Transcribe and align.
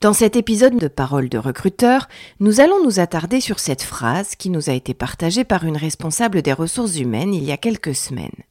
Dans 0.00 0.12
cet 0.12 0.36
épisode 0.36 0.76
de 0.76 0.86
Parole 0.86 1.28
de 1.28 1.38
recruteur, 1.38 2.06
nous 2.38 2.60
allons 2.60 2.84
nous 2.84 3.00
attarder 3.00 3.40
sur 3.40 3.58
cette 3.58 3.82
phrase 3.82 4.36
qui 4.36 4.48
nous 4.48 4.70
a 4.70 4.72
été 4.72 4.94
partagée 4.94 5.42
par 5.42 5.64
une 5.64 5.76
responsable 5.76 6.40
des 6.40 6.52
ressources 6.52 6.98
humaines 7.00 7.34
il 7.34 7.42
y 7.42 7.50
a 7.50 7.56
quelques 7.56 7.96
semaines. 7.96 8.44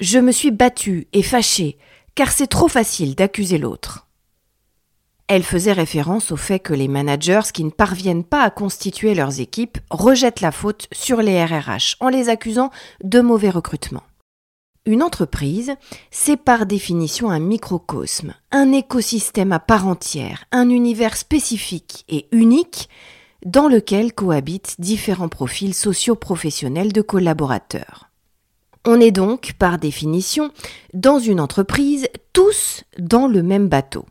Je 0.00 0.18
me 0.18 0.32
suis 0.32 0.50
battue 0.50 1.06
et 1.12 1.22
fâchée, 1.22 1.78
car 2.16 2.32
c'est 2.32 2.48
trop 2.48 2.66
facile 2.66 3.14
d'accuser 3.14 3.58
l'autre. 3.58 4.08
Elle 5.28 5.44
faisait 5.44 5.72
référence 5.72 6.32
au 6.32 6.36
fait 6.36 6.58
que 6.58 6.74
les 6.74 6.88
managers 6.88 7.52
qui 7.54 7.62
ne 7.62 7.70
parviennent 7.70 8.24
pas 8.24 8.42
à 8.42 8.50
constituer 8.50 9.14
leurs 9.14 9.38
équipes 9.38 9.78
rejettent 9.90 10.40
la 10.40 10.50
faute 10.50 10.88
sur 10.90 11.22
les 11.22 11.44
RRH 11.44 11.96
en 12.00 12.08
les 12.08 12.30
accusant 12.30 12.70
de 13.04 13.20
mauvais 13.20 13.50
recrutement. 13.50 14.02
Une 14.86 15.02
entreprise, 15.02 15.74
c'est 16.12 16.36
par 16.36 16.64
définition 16.64 17.28
un 17.28 17.40
microcosme, 17.40 18.34
un 18.52 18.70
écosystème 18.70 19.50
à 19.50 19.58
part 19.58 19.88
entière, 19.88 20.44
un 20.52 20.70
univers 20.70 21.16
spécifique 21.16 22.04
et 22.08 22.28
unique 22.30 22.88
dans 23.44 23.66
lequel 23.66 24.12
cohabitent 24.12 24.76
différents 24.78 25.28
profils 25.28 25.74
socio-professionnels 25.74 26.92
de 26.92 27.02
collaborateurs. 27.02 28.10
On 28.84 29.00
est 29.00 29.10
donc, 29.10 29.54
par 29.58 29.78
définition, 29.78 30.52
dans 30.94 31.18
une 31.18 31.40
entreprise, 31.40 32.06
tous 32.32 32.84
dans 32.96 33.26
le 33.26 33.42
même 33.42 33.68
bateau. 33.68 34.06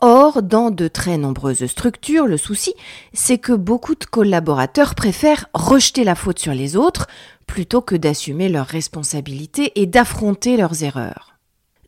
Or, 0.00 0.42
dans 0.42 0.70
de 0.70 0.88
très 0.88 1.16
nombreuses 1.16 1.64
structures, 1.66 2.26
le 2.26 2.36
souci, 2.36 2.74
c'est 3.14 3.38
que 3.38 3.52
beaucoup 3.52 3.94
de 3.94 4.04
collaborateurs 4.04 4.94
préfèrent 4.94 5.46
rejeter 5.54 6.04
la 6.04 6.14
faute 6.14 6.38
sur 6.38 6.52
les 6.52 6.76
autres 6.76 7.06
plutôt 7.50 7.80
que 7.80 7.96
d'assumer 7.96 8.48
leurs 8.48 8.68
responsabilités 8.68 9.72
et 9.74 9.86
d'affronter 9.86 10.56
leurs 10.56 10.84
erreurs. 10.84 11.34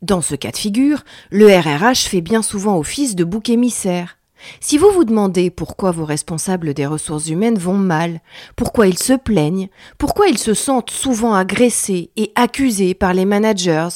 Dans 0.01 0.19
ce 0.19 0.35
cas 0.35 0.51
de 0.51 0.57
figure, 0.57 1.05
le 1.31 1.47
RRH 1.47 2.09
fait 2.09 2.19
bien 2.19 2.41
souvent 2.41 2.77
office 2.77 3.15
de 3.15 3.23
bouc 3.23 3.47
émissaire. 3.47 4.17
Si 4.59 4.77
vous 4.77 4.91
vous 4.91 5.05
demandez 5.05 5.49
pourquoi 5.49 5.91
vos 5.91 6.03
responsables 6.03 6.73
des 6.73 6.85
ressources 6.85 7.29
humaines 7.29 7.57
vont 7.57 7.77
mal, 7.77 8.19
pourquoi 8.57 8.87
ils 8.87 8.99
se 8.99 9.13
plaignent, 9.13 9.69
pourquoi 9.97 10.27
ils 10.27 10.37
se 10.37 10.53
sentent 10.53 10.91
souvent 10.91 11.33
agressés 11.33 12.11
et 12.17 12.33
accusés 12.35 12.93
par 12.93 13.13
les 13.13 13.23
managers, 13.23 13.87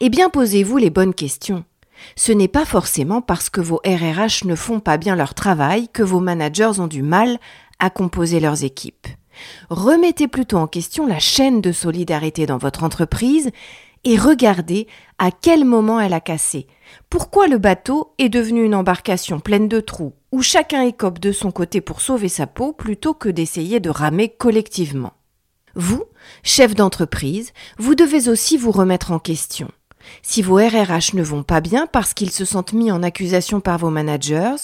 eh 0.00 0.08
bien 0.08 0.30
posez-vous 0.30 0.78
les 0.78 0.90
bonnes 0.90 1.14
questions. 1.14 1.64
Ce 2.16 2.32
n'est 2.32 2.48
pas 2.48 2.64
forcément 2.64 3.22
parce 3.22 3.50
que 3.50 3.60
vos 3.60 3.80
RRH 3.86 4.46
ne 4.46 4.56
font 4.56 4.80
pas 4.80 4.96
bien 4.96 5.14
leur 5.14 5.34
travail 5.34 5.88
que 5.92 6.02
vos 6.02 6.18
managers 6.18 6.80
ont 6.80 6.88
du 6.88 7.04
mal 7.04 7.38
à 7.78 7.88
composer 7.88 8.40
leurs 8.40 8.64
équipes. 8.64 9.06
Remettez 9.70 10.28
plutôt 10.28 10.58
en 10.58 10.66
question 10.66 11.06
la 11.06 11.18
chaîne 11.18 11.60
de 11.60 11.72
solidarité 11.72 12.46
dans 12.46 12.58
votre 12.58 12.84
entreprise 12.84 13.50
et 14.04 14.18
regardez 14.18 14.86
à 15.18 15.30
quel 15.30 15.64
moment 15.64 16.00
elle 16.00 16.12
a 16.12 16.20
cassé. 16.20 16.66
Pourquoi 17.10 17.46
le 17.46 17.58
bateau 17.58 18.12
est 18.18 18.28
devenu 18.28 18.64
une 18.64 18.74
embarcation 18.74 19.40
pleine 19.40 19.68
de 19.68 19.80
trous, 19.80 20.12
où 20.32 20.42
chacun 20.42 20.82
écope 20.82 21.18
de 21.18 21.32
son 21.32 21.50
côté 21.50 21.80
pour 21.80 22.00
sauver 22.00 22.28
sa 22.28 22.46
peau 22.46 22.72
plutôt 22.72 23.14
que 23.14 23.28
d'essayer 23.28 23.80
de 23.80 23.90
ramer 23.90 24.28
collectivement? 24.28 25.14
Vous, 25.74 26.04
chef 26.42 26.74
d'entreprise, 26.74 27.52
vous 27.78 27.94
devez 27.94 28.28
aussi 28.28 28.56
vous 28.56 28.70
remettre 28.70 29.10
en 29.10 29.18
question. 29.18 29.68
Si 30.22 30.42
vos 30.42 30.56
RRH 30.56 31.14
ne 31.14 31.22
vont 31.22 31.42
pas 31.42 31.60
bien 31.60 31.86
parce 31.86 32.14
qu'ils 32.14 32.30
se 32.30 32.44
sentent 32.44 32.74
mis 32.74 32.92
en 32.92 33.02
accusation 33.02 33.60
par 33.60 33.78
vos 33.78 33.90
managers, 33.90 34.56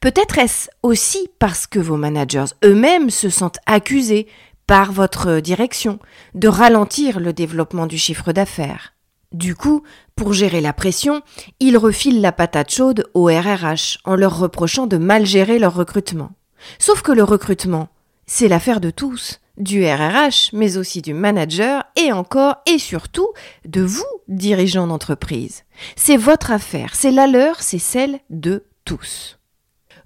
peut-être 0.00 0.38
est-ce 0.38 0.68
aussi 0.82 1.28
parce 1.38 1.66
que 1.66 1.78
vos 1.78 1.96
managers 1.96 2.46
eux-mêmes 2.64 3.10
se 3.10 3.30
sentent 3.30 3.58
accusés 3.66 4.26
par 4.66 4.92
votre 4.92 5.40
direction 5.40 5.98
de 6.34 6.48
ralentir 6.48 7.20
le 7.20 7.32
développement 7.32 7.86
du 7.86 7.98
chiffre 7.98 8.32
d'affaires. 8.32 8.94
Du 9.32 9.54
coup, 9.54 9.82
pour 10.14 10.32
gérer 10.32 10.60
la 10.60 10.72
pression, 10.72 11.22
ils 11.60 11.76
refilent 11.76 12.20
la 12.20 12.32
patate 12.32 12.70
chaude 12.70 13.08
au 13.14 13.26
RRH 13.26 13.98
en 14.04 14.16
leur 14.16 14.38
reprochant 14.38 14.86
de 14.86 14.96
mal 14.96 15.26
gérer 15.26 15.58
leur 15.58 15.74
recrutement. 15.74 16.30
Sauf 16.78 17.02
que 17.02 17.12
le 17.12 17.22
recrutement, 17.22 17.88
c'est 18.26 18.48
l'affaire 18.48 18.80
de 18.80 18.90
tous, 18.90 19.40
du 19.56 19.84
RRH, 19.84 20.50
mais 20.52 20.76
aussi 20.76 21.02
du 21.02 21.14
manager 21.14 21.84
et 21.96 22.12
encore 22.12 22.56
et 22.66 22.78
surtout 22.78 23.28
de 23.64 23.82
vous, 23.82 24.04
dirigeants 24.28 24.86
d'entreprise. 24.86 25.64
C'est 25.96 26.16
votre 26.16 26.50
affaire, 26.50 26.94
c'est 26.94 27.10
la 27.10 27.26
leur, 27.26 27.60
c'est 27.62 27.78
celle 27.78 28.20
de 28.30 28.64
tous. 28.84 29.35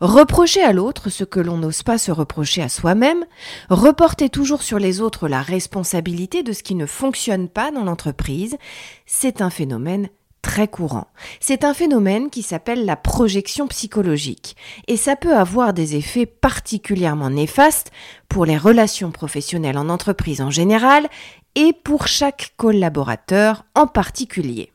Reprocher 0.01 0.63
à 0.63 0.73
l'autre 0.73 1.11
ce 1.11 1.25
que 1.25 1.41
l'on 1.41 1.59
n'ose 1.59 1.83
pas 1.83 1.99
se 1.99 2.11
reprocher 2.11 2.63
à 2.63 2.71
soi-même, 2.71 3.27
reporter 3.69 4.31
toujours 4.31 4.63
sur 4.63 4.79
les 4.79 5.03
autres 5.03 5.29
la 5.29 5.43
responsabilité 5.43 6.43
de 6.43 6.55
ce 6.55 6.63
qui 6.63 6.75
ne 6.75 6.87
fonctionne 6.87 7.51
pas 7.51 7.71
dans 7.71 7.85
l'entreprise, 7.85 8.57
c'est 9.05 9.43
un 9.43 9.51
phénomène 9.51 10.09
très 10.41 10.69
courant. 10.69 11.09
C'est 11.39 11.65
un 11.65 11.75
phénomène 11.75 12.31
qui 12.31 12.43
s'appelle 12.43 12.87
la 12.87 12.97
projection 12.97 13.69
psychologique 13.69 14.57
et 14.89 14.97
ça 14.97 15.17
peut 15.17 15.37
avoir 15.37 15.75
des 15.75 15.97
effets 15.97 16.25
particulièrement 16.25 17.29
néfastes 17.29 17.91
pour 18.31 18.47
les 18.47 18.57
relations 18.57 19.11
professionnelles 19.11 19.77
en 19.77 19.91
entreprise 19.91 20.41
en 20.41 20.51
général 20.51 21.09
et 21.57 21.75
pour 21.75 22.07
chaque 22.07 22.55
collaborateur 22.57 23.67
en 23.75 23.87
particulier. 23.87 24.73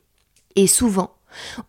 Et 0.54 0.68
souvent, 0.68 1.15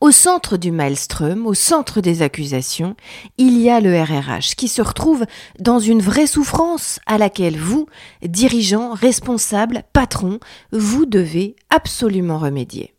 au 0.01 0.11
centre 0.11 0.57
du 0.57 0.71
maelstrom, 0.71 1.45
au 1.45 1.53
centre 1.53 2.01
des 2.01 2.21
accusations, 2.21 2.95
il 3.37 3.59
y 3.59 3.69
a 3.69 3.79
le 3.79 3.99
RRH 4.01 4.55
qui 4.55 4.67
se 4.67 4.81
retrouve 4.81 5.25
dans 5.59 5.79
une 5.79 6.01
vraie 6.01 6.27
souffrance 6.27 6.99
à 7.05 7.17
laquelle 7.17 7.57
vous, 7.57 7.87
dirigeants, 8.21 8.93
responsables, 8.93 9.83
patrons, 9.93 10.39
vous 10.71 11.05
devez 11.05 11.55
absolument 11.69 12.37
remédier. 12.37 12.93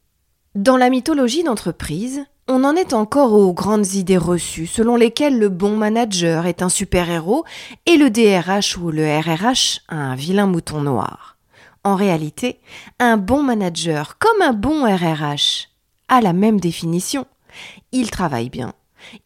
Dans 0.54 0.76
la 0.76 0.90
mythologie 0.90 1.44
d'entreprise, 1.44 2.24
on 2.48 2.64
en 2.64 2.74
est 2.74 2.94
encore 2.94 3.34
aux 3.34 3.52
grandes 3.52 3.92
idées 3.92 4.16
reçues 4.16 4.66
selon 4.66 4.96
lesquelles 4.96 5.38
le 5.38 5.50
bon 5.50 5.76
manager 5.76 6.46
est 6.46 6.62
un 6.62 6.70
super-héros 6.70 7.44
et 7.84 7.98
le 7.98 8.08
DRH 8.08 8.78
ou 8.78 8.90
le 8.90 9.04
RRH 9.04 9.81
un 9.90 10.14
vilain 10.14 10.46
mouton 10.46 10.81
noir. 10.81 11.37
En 11.84 11.94
réalité, 11.94 12.60
un 12.98 13.19
bon 13.19 13.43
manager 13.43 14.19
comme 14.19 14.43
un 14.43 14.52
bon 14.52 14.84
RRH 14.84 15.68
a 16.08 16.20
la 16.20 16.32
même 16.32 16.60
définition. 16.60 17.26
Il 17.93 18.10
travaille 18.10 18.50
bien. 18.50 18.75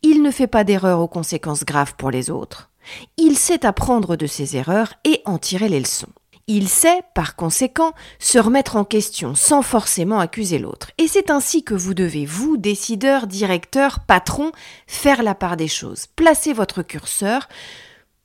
Il 0.02 0.23
ne 0.23 0.31
fait 0.31 0.46
pas 0.46 0.64
d'erreurs 0.64 1.00
aux 1.00 1.08
conséquences 1.08 1.64
graves 1.64 1.94
pour 1.96 2.11
les 2.11 2.31
autres. 2.31 2.70
Il 3.17 3.38
sait 3.38 3.64
apprendre 3.64 4.17
de 4.17 4.26
ses 4.26 4.56
erreurs 4.56 4.94
et 5.05 5.23
en 5.25 5.38
tirer 5.38 5.69
les 5.69 5.81
leçons. 5.81 6.08
Il 6.49 6.69
sait, 6.69 7.02
par 7.14 7.37
conséquent, 7.37 7.93
se 8.19 8.38
remettre 8.38 8.76
en 8.76 8.84
question 8.84 9.34
sans 9.34 9.62
forcément 9.62 10.19
accuser 10.19 10.58
l'autre. 10.58 10.90
Et 10.99 11.06
c'est 11.06 11.31
ainsi 11.31 11.62
que 11.62 11.75
vous 11.75 11.94
devez, 11.94 12.26
vous, 12.26 12.56
décideur, 12.56 13.29
directeur, 13.29 14.00
patron, 14.00 14.50
faire 14.88 15.23
la 15.23 15.37
part 15.37 15.56
des 15.56 15.69
choses. 15.69 16.06
Placez 16.17 16.52
votre 16.52 16.82
curseur 16.82 17.49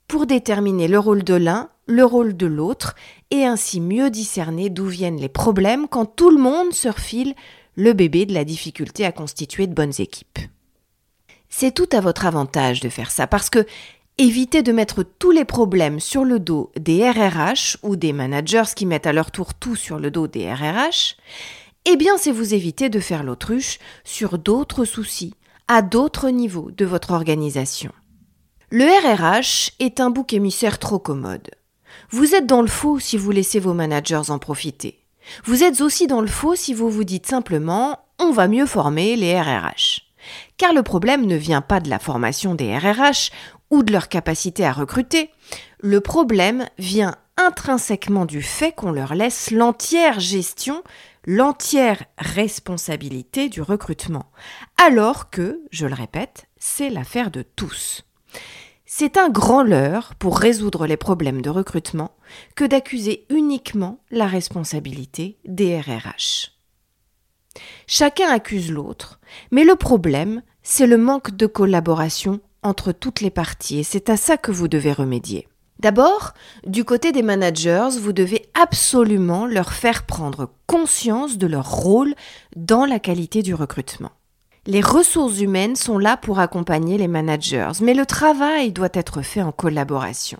pour 0.08 0.26
déterminer 0.26 0.88
le 0.88 0.98
rôle 0.98 1.22
de 1.22 1.34
l'un, 1.34 1.68
le 1.86 2.04
rôle 2.04 2.36
de 2.36 2.46
l'autre, 2.46 2.96
et 3.30 3.46
ainsi 3.46 3.80
mieux 3.80 4.10
discerner 4.10 4.68
d'où 4.68 4.86
viennent 4.86 5.20
les 5.20 5.28
problèmes 5.28 5.86
quand 5.86 6.06
tout 6.06 6.30
le 6.30 6.40
monde 6.40 6.72
se 6.72 6.88
refile 6.88 7.34
le 7.78 7.92
bébé 7.92 8.26
de 8.26 8.34
la 8.34 8.44
difficulté 8.44 9.04
à 9.04 9.12
constituer 9.12 9.68
de 9.68 9.72
bonnes 9.72 9.92
équipes. 10.00 10.40
C'est 11.48 11.72
tout 11.72 11.88
à 11.92 12.00
votre 12.00 12.26
avantage 12.26 12.80
de 12.80 12.88
faire 12.88 13.12
ça 13.12 13.28
parce 13.28 13.50
que 13.50 13.64
évitez 14.18 14.64
de 14.64 14.72
mettre 14.72 15.04
tous 15.04 15.30
les 15.30 15.44
problèmes 15.44 16.00
sur 16.00 16.24
le 16.24 16.40
dos 16.40 16.72
des 16.76 17.08
RRH 17.08 17.78
ou 17.84 17.94
des 17.94 18.12
managers 18.12 18.74
qui 18.74 18.84
mettent 18.84 19.06
à 19.06 19.12
leur 19.12 19.30
tour 19.30 19.54
tout 19.54 19.76
sur 19.76 20.00
le 20.00 20.10
dos 20.10 20.26
des 20.26 20.52
RRH 20.52 21.16
eh 21.84 21.96
bien 21.96 22.18
c'est 22.18 22.32
vous 22.32 22.52
éviter 22.52 22.88
de 22.88 22.98
faire 22.98 23.22
l'autruche 23.22 23.78
sur 24.02 24.38
d'autres 24.38 24.84
soucis, 24.84 25.34
à 25.68 25.80
d'autres 25.80 26.30
niveaux 26.30 26.72
de 26.72 26.84
votre 26.84 27.12
organisation. 27.12 27.92
Le 28.70 28.84
RRH 28.84 29.70
est 29.78 30.00
un 30.00 30.10
bouc 30.10 30.32
émissaire 30.32 30.80
trop 30.80 30.98
commode. 30.98 31.48
Vous 32.10 32.34
êtes 32.34 32.46
dans 32.46 32.60
le 32.60 32.68
faux 32.68 32.98
si 32.98 33.16
vous 33.16 33.30
laissez 33.30 33.60
vos 33.60 33.72
managers 33.72 34.30
en 34.30 34.40
profiter. 34.40 34.98
Vous 35.44 35.62
êtes 35.62 35.80
aussi 35.80 36.06
dans 36.06 36.20
le 36.20 36.26
faux 36.26 36.54
si 36.54 36.74
vous 36.74 36.90
vous 36.90 37.04
dites 37.04 37.26
simplement 37.26 37.98
on 38.18 38.32
va 38.32 38.48
mieux 38.48 38.66
former 38.66 39.16
les 39.16 39.40
RRH. 39.40 40.02
Car 40.56 40.72
le 40.72 40.82
problème 40.82 41.26
ne 41.26 41.36
vient 41.36 41.60
pas 41.60 41.80
de 41.80 41.88
la 41.88 41.98
formation 41.98 42.54
des 42.54 42.76
RRH 42.76 43.30
ou 43.70 43.82
de 43.82 43.92
leur 43.92 44.08
capacité 44.08 44.64
à 44.64 44.72
recruter. 44.72 45.30
Le 45.80 46.00
problème 46.00 46.66
vient 46.78 47.14
intrinsèquement 47.36 48.24
du 48.24 48.42
fait 48.42 48.72
qu'on 48.72 48.90
leur 48.90 49.14
laisse 49.14 49.50
l'entière 49.52 50.18
gestion, 50.18 50.82
l'entière 51.24 52.02
responsabilité 52.18 53.48
du 53.48 53.62
recrutement. 53.62 54.26
Alors 54.84 55.30
que, 55.30 55.60
je 55.70 55.86
le 55.86 55.94
répète, 55.94 56.46
c'est 56.58 56.90
l'affaire 56.90 57.30
de 57.30 57.42
tous. 57.42 58.02
C'est 58.90 59.18
un 59.18 59.28
grand 59.28 59.62
leurre 59.62 60.14
pour 60.18 60.38
résoudre 60.38 60.86
les 60.86 60.96
problèmes 60.96 61.42
de 61.42 61.50
recrutement 61.50 62.12
que 62.56 62.64
d'accuser 62.64 63.26
uniquement 63.28 64.00
la 64.10 64.26
responsabilité 64.26 65.36
des 65.44 65.78
RRH. 65.78 66.52
Chacun 67.86 68.30
accuse 68.30 68.72
l'autre, 68.72 69.20
mais 69.50 69.64
le 69.64 69.76
problème, 69.76 70.40
c'est 70.62 70.86
le 70.86 70.96
manque 70.96 71.36
de 71.36 71.44
collaboration 71.44 72.40
entre 72.62 72.92
toutes 72.92 73.20
les 73.20 73.30
parties 73.30 73.80
et 73.80 73.82
c'est 73.82 74.08
à 74.08 74.16
ça 74.16 74.38
que 74.38 74.52
vous 74.52 74.68
devez 74.68 74.94
remédier. 74.94 75.48
D'abord, 75.80 76.32
du 76.66 76.84
côté 76.84 77.12
des 77.12 77.22
managers, 77.22 77.90
vous 78.00 78.14
devez 78.14 78.46
absolument 78.58 79.44
leur 79.44 79.74
faire 79.74 80.06
prendre 80.06 80.50
conscience 80.66 81.36
de 81.36 81.46
leur 81.46 81.70
rôle 81.70 82.14
dans 82.56 82.86
la 82.86 82.98
qualité 82.98 83.42
du 83.42 83.52
recrutement. 83.52 84.12
Les 84.66 84.80
ressources 84.80 85.40
humaines 85.40 85.76
sont 85.76 85.98
là 85.98 86.16
pour 86.16 86.40
accompagner 86.40 86.98
les 86.98 87.08
managers, 87.08 87.72
mais 87.80 87.94
le 87.94 88.06
travail 88.06 88.72
doit 88.72 88.88
être 88.92 89.22
fait 89.22 89.42
en 89.42 89.52
collaboration. 89.52 90.38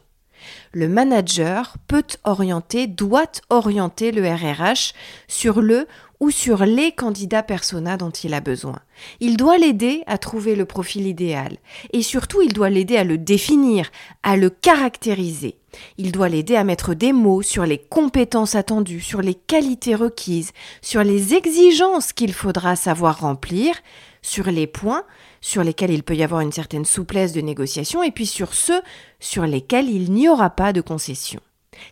Le 0.73 0.89
manager 0.89 1.77
peut 1.87 2.05
orienter, 2.25 2.87
doit 2.87 3.31
orienter 3.51 4.13
le 4.13 4.29
RRH 4.29 4.93
sur 5.27 5.61
le 5.61 5.87
ou 6.21 6.31
sur 6.31 6.65
les 6.65 6.93
candidats 6.93 7.43
persona 7.43 7.97
dont 7.97 8.11
il 8.11 8.35
a 8.35 8.41
besoin. 8.41 8.81
Il 9.21 9.37
doit 9.37 9.59
l'aider 9.59 10.03
à 10.07 10.19
trouver 10.19 10.57
le 10.57 10.65
profil 10.65 11.07
idéal 11.07 11.57
et 11.93 12.03
surtout 12.03 12.43
il 12.43 12.53
doit 12.53 12.71
l'aider 12.71 12.97
à 12.97 13.05
le 13.05 13.19
définir, 13.19 13.91
à 14.23 14.37
le 14.37 14.51
caractériser. 14.51 15.58
Il 15.97 16.13
doit 16.13 16.29
l'aider 16.29 16.57
à 16.57 16.65
mettre 16.65 16.95
des 16.95 17.13
mots 17.13 17.43
sur 17.43 17.67
les 17.67 17.79
compétences 17.79 18.55
attendues, 18.55 19.01
sur 19.01 19.23
les 19.23 19.35
qualités 19.35 19.95
requises, 19.95 20.53
sur 20.83 21.03
les 21.03 21.35
exigences 21.35 22.13
qu'il 22.13 22.33
faudra 22.33 22.77
savoir 22.77 23.21
remplir, 23.21 23.75
sur 24.23 24.51
les 24.51 24.67
points 24.67 25.05
sur 25.41 25.63
lesquels 25.63 25.91
il 25.91 26.03
peut 26.03 26.17
y 26.17 26.23
avoir 26.23 26.41
une 26.41 26.53
certaine 26.53 26.85
souplesse 26.85 27.33
de 27.33 27.41
négociation 27.41 28.03
et 28.03 28.11
puis 28.11 28.27
sur 28.27 28.55
ceux 28.55 28.83
sur 29.21 29.47
lesquels 29.47 29.89
il 29.89 30.13
n'y 30.13 30.29
aura 30.29 30.51
pas 30.51 30.73
de 30.73 30.81
concession. 30.81 31.41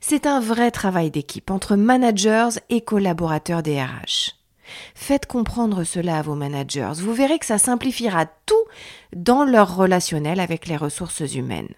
C'est 0.00 0.27
un 0.27 0.41
vrai 0.41 0.71
travail 0.71 1.11
d'équipe 1.11 1.50
entre 1.50 1.77
managers 1.77 2.61
et 2.71 2.81
collaborateurs 2.81 3.62
des 3.62 3.81
RH. 3.81 4.35
Faites 4.94 5.27
comprendre 5.27 5.85
cela 5.85 6.19
à 6.19 6.23
vos 6.23 6.35
managers, 6.35 6.94
vous 6.97 7.15
verrez 7.15 7.38
que 7.38 7.47
ça 7.47 7.59
simplifiera 7.59 8.27
tout 8.27 8.55
dans 9.15 9.44
leur 9.44 9.77
relationnel 9.77 10.41
avec 10.41 10.67
les 10.67 10.77
ressources 10.77 11.35
humaines 11.35 11.73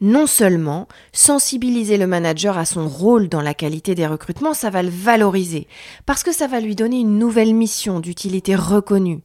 non 0.00 0.26
seulement 0.26 0.88
sensibiliser 1.12 1.96
le 1.96 2.06
manager 2.06 2.56
à 2.56 2.64
son 2.64 2.88
rôle 2.88 3.28
dans 3.28 3.42
la 3.42 3.54
qualité 3.54 3.94
des 3.94 4.06
recrutements, 4.06 4.54
ça 4.54 4.70
va 4.70 4.82
le 4.82 4.88
valoriser, 4.88 5.66
parce 6.06 6.22
que 6.22 6.32
ça 6.32 6.46
va 6.46 6.60
lui 6.60 6.74
donner 6.74 7.00
une 7.00 7.18
nouvelle 7.18 7.54
mission 7.54 8.00
d'utilité 8.00 8.54
reconnue, 8.54 9.20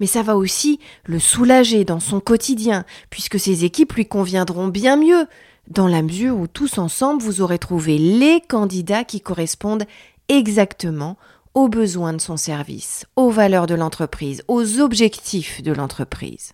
mais 0.00 0.06
ça 0.06 0.22
va 0.22 0.36
aussi 0.36 0.80
le 1.04 1.18
soulager 1.18 1.84
dans 1.84 2.00
son 2.00 2.20
quotidien, 2.20 2.84
puisque 3.10 3.38
ses 3.38 3.64
équipes 3.64 3.92
lui 3.92 4.06
conviendront 4.06 4.68
bien 4.68 4.96
mieux, 4.96 5.26
dans 5.68 5.88
la 5.88 6.02
mesure 6.02 6.36
où 6.36 6.46
tous 6.46 6.78
ensemble 6.78 7.22
vous 7.22 7.40
aurez 7.40 7.58
trouvé 7.58 7.98
les 7.98 8.40
candidats 8.40 9.04
qui 9.04 9.20
correspondent 9.20 9.84
exactement 10.28 11.16
aux 11.54 11.68
besoins 11.68 12.12
de 12.12 12.20
son 12.20 12.36
service, 12.36 13.06
aux 13.16 13.30
valeurs 13.30 13.66
de 13.66 13.74
l'entreprise, 13.74 14.42
aux 14.46 14.80
objectifs 14.80 15.62
de 15.62 15.72
l'entreprise. 15.72 16.52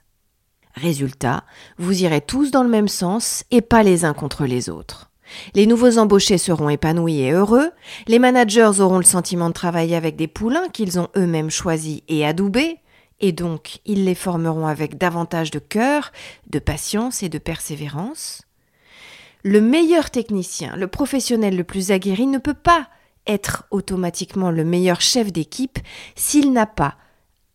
Résultat, 0.74 1.44
vous 1.78 2.02
irez 2.02 2.20
tous 2.20 2.50
dans 2.50 2.62
le 2.62 2.68
même 2.68 2.88
sens 2.88 3.44
et 3.50 3.60
pas 3.60 3.82
les 3.82 4.04
uns 4.04 4.14
contre 4.14 4.46
les 4.46 4.70
autres. 4.70 5.10
Les 5.54 5.66
nouveaux 5.66 5.98
embauchés 5.98 6.38
seront 6.38 6.68
épanouis 6.68 7.20
et 7.20 7.32
heureux, 7.32 7.70
les 8.06 8.18
managers 8.18 8.80
auront 8.80 8.98
le 8.98 9.04
sentiment 9.04 9.48
de 9.48 9.54
travailler 9.54 9.96
avec 9.96 10.16
des 10.16 10.28
poulains 10.28 10.68
qu'ils 10.68 10.98
ont 10.98 11.08
eux-mêmes 11.16 11.50
choisis 11.50 12.00
et 12.08 12.26
adoubés, 12.26 12.78
et 13.20 13.32
donc 13.32 13.80
ils 13.86 14.04
les 14.04 14.14
formeront 14.14 14.66
avec 14.66 14.98
davantage 14.98 15.50
de 15.50 15.58
cœur, 15.58 16.12
de 16.50 16.58
patience 16.58 17.22
et 17.22 17.28
de 17.28 17.38
persévérance. 17.38 18.42
Le 19.42 19.60
meilleur 19.60 20.10
technicien, 20.10 20.76
le 20.76 20.86
professionnel 20.86 21.56
le 21.56 21.64
plus 21.64 21.90
aguerri 21.90 22.26
ne 22.26 22.38
peut 22.38 22.54
pas 22.54 22.88
être 23.26 23.64
automatiquement 23.70 24.50
le 24.50 24.64
meilleur 24.64 25.00
chef 25.00 25.32
d'équipe 25.32 25.78
s'il 26.14 26.52
n'a 26.52 26.66
pas, 26.66 26.96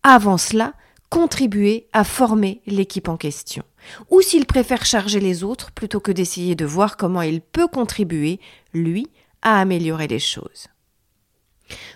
avant 0.03 0.37
cela, 0.37 0.73
contribuer 1.09 1.87
à 1.93 2.03
former 2.03 2.61
l'équipe 2.65 3.07
en 3.07 3.17
question, 3.17 3.63
ou 4.09 4.21
s'il 4.21 4.45
préfère 4.45 4.85
charger 4.85 5.19
les 5.19 5.43
autres 5.43 5.71
plutôt 5.71 5.99
que 5.99 6.11
d'essayer 6.11 6.55
de 6.55 6.65
voir 6.65 6.97
comment 6.97 7.21
il 7.21 7.41
peut 7.41 7.67
contribuer, 7.67 8.39
lui, 8.73 9.07
à 9.41 9.59
améliorer 9.59 10.07
les 10.07 10.19
choses. 10.19 10.67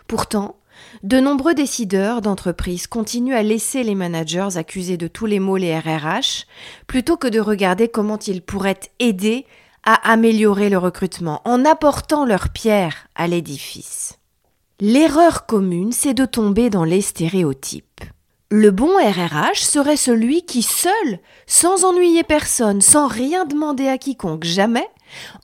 Pourtant, 0.07 0.57
de 1.03 1.19
nombreux 1.19 1.53
décideurs 1.53 2.21
d'entreprise 2.21 2.87
continuent 2.87 3.35
à 3.35 3.43
laisser 3.43 3.83
les 3.83 3.95
managers 3.95 4.57
accuser 4.57 4.97
de 4.97 5.07
tous 5.07 5.25
les 5.25 5.39
maux 5.39 5.57
les 5.57 5.77
RRH, 5.77 6.45
plutôt 6.87 7.17
que 7.17 7.27
de 7.27 7.39
regarder 7.39 7.87
comment 7.87 8.19
ils 8.19 8.41
pourraient 8.41 8.79
aider 8.99 9.45
à 9.83 10.11
améliorer 10.11 10.69
le 10.69 10.77
recrutement 10.77 11.41
en 11.45 11.65
apportant 11.65 12.25
leur 12.25 12.49
pierre 12.49 13.07
à 13.15 13.27
l'édifice. 13.27 14.19
L'erreur 14.79 15.45
commune, 15.45 15.91
c'est 15.91 16.13
de 16.13 16.25
tomber 16.25 16.69
dans 16.69 16.83
les 16.83 17.01
stéréotypes. 17.01 18.01
Le 18.53 18.69
bon 18.69 18.97
RRH 18.97 19.61
serait 19.61 19.95
celui 19.95 20.41
qui 20.41 20.61
seul, 20.61 21.19
sans 21.47 21.85
ennuyer 21.85 22.23
personne, 22.23 22.81
sans 22.81 23.07
rien 23.07 23.45
demander 23.45 23.87
à 23.87 23.97
quiconque 23.97 24.43
jamais, 24.43 24.89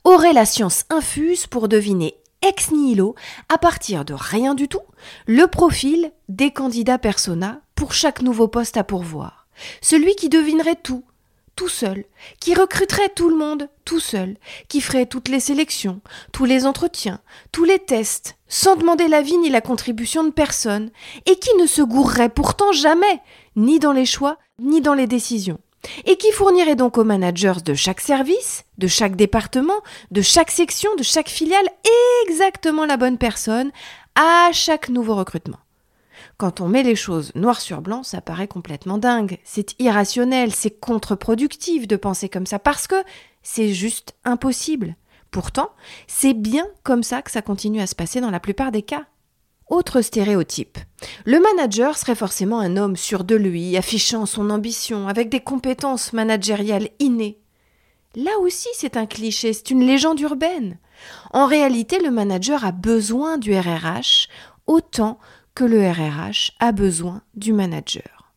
aurait 0.04 0.34
la 0.34 0.44
science 0.44 0.84
infuse 0.90 1.46
pour 1.46 1.68
deviner 1.68 2.18
ex 2.42 2.70
nihilo, 2.70 3.14
à 3.48 3.56
partir 3.56 4.04
de 4.04 4.12
rien 4.12 4.54
du 4.54 4.68
tout, 4.68 4.82
le 5.26 5.46
profil 5.46 6.12
des 6.28 6.50
candidats 6.50 6.98
persona 6.98 7.62
pour 7.76 7.94
chaque 7.94 8.20
nouveau 8.20 8.46
poste 8.46 8.76
à 8.76 8.84
pourvoir. 8.84 9.48
Celui 9.80 10.14
qui 10.14 10.28
devinerait 10.28 10.76
tout, 10.76 11.02
tout 11.58 11.68
seul, 11.68 12.04
qui 12.38 12.54
recruterait 12.54 13.08
tout 13.08 13.28
le 13.28 13.34
monde 13.34 13.68
tout 13.84 13.98
seul, 13.98 14.36
qui 14.68 14.80
ferait 14.80 15.06
toutes 15.06 15.26
les 15.26 15.40
sélections, 15.40 16.00
tous 16.32 16.44
les 16.44 16.66
entretiens, 16.66 17.20
tous 17.50 17.64
les 17.64 17.80
tests, 17.80 18.36
sans 18.46 18.76
demander 18.76 19.08
l'avis 19.08 19.36
ni 19.38 19.48
la 19.48 19.60
contribution 19.60 20.22
de 20.22 20.30
personne, 20.30 20.90
et 21.26 21.34
qui 21.34 21.52
ne 21.56 21.66
se 21.66 21.82
gourrerait 21.82 22.28
pourtant 22.28 22.70
jamais, 22.70 23.20
ni 23.56 23.80
dans 23.80 23.90
les 23.90 24.06
choix, 24.06 24.38
ni 24.60 24.80
dans 24.80 24.94
les 24.94 25.08
décisions, 25.08 25.58
et 26.04 26.16
qui 26.16 26.30
fournirait 26.30 26.76
donc 26.76 26.96
aux 26.96 27.02
managers 27.02 27.60
de 27.64 27.74
chaque 27.74 28.00
service, 28.00 28.62
de 28.78 28.86
chaque 28.86 29.16
département, 29.16 29.82
de 30.12 30.22
chaque 30.22 30.52
section, 30.52 30.94
de 30.94 31.02
chaque 31.02 31.28
filiale, 31.28 31.68
exactement 32.28 32.86
la 32.86 32.96
bonne 32.96 33.18
personne 33.18 33.72
à 34.14 34.50
chaque 34.52 34.90
nouveau 34.90 35.16
recrutement. 35.16 35.58
Quand 36.38 36.60
on 36.60 36.68
met 36.68 36.84
les 36.84 36.94
choses 36.94 37.32
noir 37.34 37.60
sur 37.60 37.80
blanc, 37.80 38.04
ça 38.04 38.20
paraît 38.20 38.46
complètement 38.46 38.96
dingue. 38.96 39.38
C'est 39.42 39.74
irrationnel, 39.80 40.52
c'est 40.54 40.70
contre-productif 40.70 41.88
de 41.88 41.96
penser 41.96 42.28
comme 42.28 42.46
ça 42.46 42.60
parce 42.60 42.86
que 42.86 42.94
c'est 43.42 43.74
juste 43.74 44.14
impossible. 44.24 44.94
Pourtant, 45.32 45.70
c'est 46.06 46.34
bien 46.34 46.64
comme 46.84 47.02
ça 47.02 47.22
que 47.22 47.32
ça 47.32 47.42
continue 47.42 47.80
à 47.80 47.88
se 47.88 47.96
passer 47.96 48.20
dans 48.20 48.30
la 48.30 48.38
plupart 48.38 48.70
des 48.70 48.82
cas. 48.82 49.06
Autre 49.68 50.00
stéréotype. 50.00 50.78
Le 51.24 51.40
manager 51.40 51.98
serait 51.98 52.14
forcément 52.14 52.60
un 52.60 52.76
homme 52.76 52.96
sûr 52.96 53.24
de 53.24 53.34
lui, 53.34 53.76
affichant 53.76 54.24
son 54.24 54.48
ambition, 54.50 55.08
avec 55.08 55.30
des 55.30 55.40
compétences 55.40 56.12
managériales 56.12 56.90
innées. 57.00 57.40
Là 58.14 58.38
aussi, 58.38 58.68
c'est 58.74 58.96
un 58.96 59.06
cliché, 59.06 59.52
c'est 59.52 59.70
une 59.72 59.84
légende 59.84 60.20
urbaine. 60.20 60.78
En 61.32 61.46
réalité, 61.46 61.98
le 61.98 62.12
manager 62.12 62.64
a 62.64 62.70
besoin 62.70 63.38
du 63.38 63.58
RRH 63.58 64.28
autant 64.68 65.18
le 65.64 65.88
RRH 65.88 66.52
a 66.60 66.72
besoin 66.72 67.22
du 67.34 67.52
manager. 67.52 68.32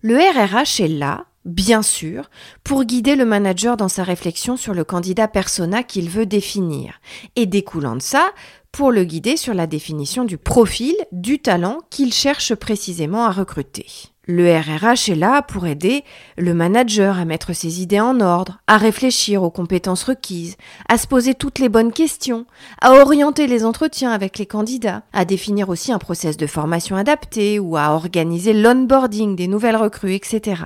Le 0.00 0.16
RRH 0.16 0.80
est 0.80 0.88
là, 0.88 1.26
bien 1.44 1.82
sûr, 1.82 2.30
pour 2.62 2.84
guider 2.84 3.16
le 3.16 3.24
manager 3.24 3.76
dans 3.76 3.88
sa 3.88 4.04
réflexion 4.04 4.56
sur 4.56 4.74
le 4.74 4.84
candidat 4.84 5.28
persona 5.28 5.82
qu'il 5.82 6.08
veut 6.08 6.26
définir, 6.26 7.00
et 7.36 7.46
découlant 7.46 7.96
de 7.96 8.02
ça, 8.02 8.30
pour 8.70 8.92
le 8.92 9.04
guider 9.04 9.36
sur 9.36 9.54
la 9.54 9.66
définition 9.66 10.24
du 10.24 10.38
profil, 10.38 10.94
du 11.10 11.40
talent 11.40 11.78
qu'il 11.90 12.12
cherche 12.12 12.54
précisément 12.54 13.24
à 13.24 13.32
recruter. 13.32 13.86
Le 14.30 14.54
RRH 14.54 15.08
est 15.08 15.14
là 15.14 15.40
pour 15.40 15.66
aider 15.66 16.04
le 16.36 16.52
manager 16.52 17.18
à 17.18 17.24
mettre 17.24 17.54
ses 17.54 17.80
idées 17.80 17.98
en 17.98 18.20
ordre, 18.20 18.60
à 18.66 18.76
réfléchir 18.76 19.42
aux 19.42 19.50
compétences 19.50 20.02
requises, 20.02 20.58
à 20.86 20.98
se 20.98 21.06
poser 21.06 21.32
toutes 21.32 21.58
les 21.58 21.70
bonnes 21.70 21.94
questions, 21.94 22.44
à 22.82 22.92
orienter 22.92 23.46
les 23.46 23.64
entretiens 23.64 24.12
avec 24.12 24.36
les 24.36 24.44
candidats, 24.44 25.02
à 25.14 25.24
définir 25.24 25.70
aussi 25.70 25.92
un 25.92 25.98
process 25.98 26.36
de 26.36 26.46
formation 26.46 26.94
adapté 26.94 27.58
ou 27.58 27.78
à 27.78 27.92
organiser 27.92 28.52
l'onboarding 28.52 29.34
des 29.34 29.48
nouvelles 29.48 29.76
recrues, 29.76 30.14
etc. 30.14 30.64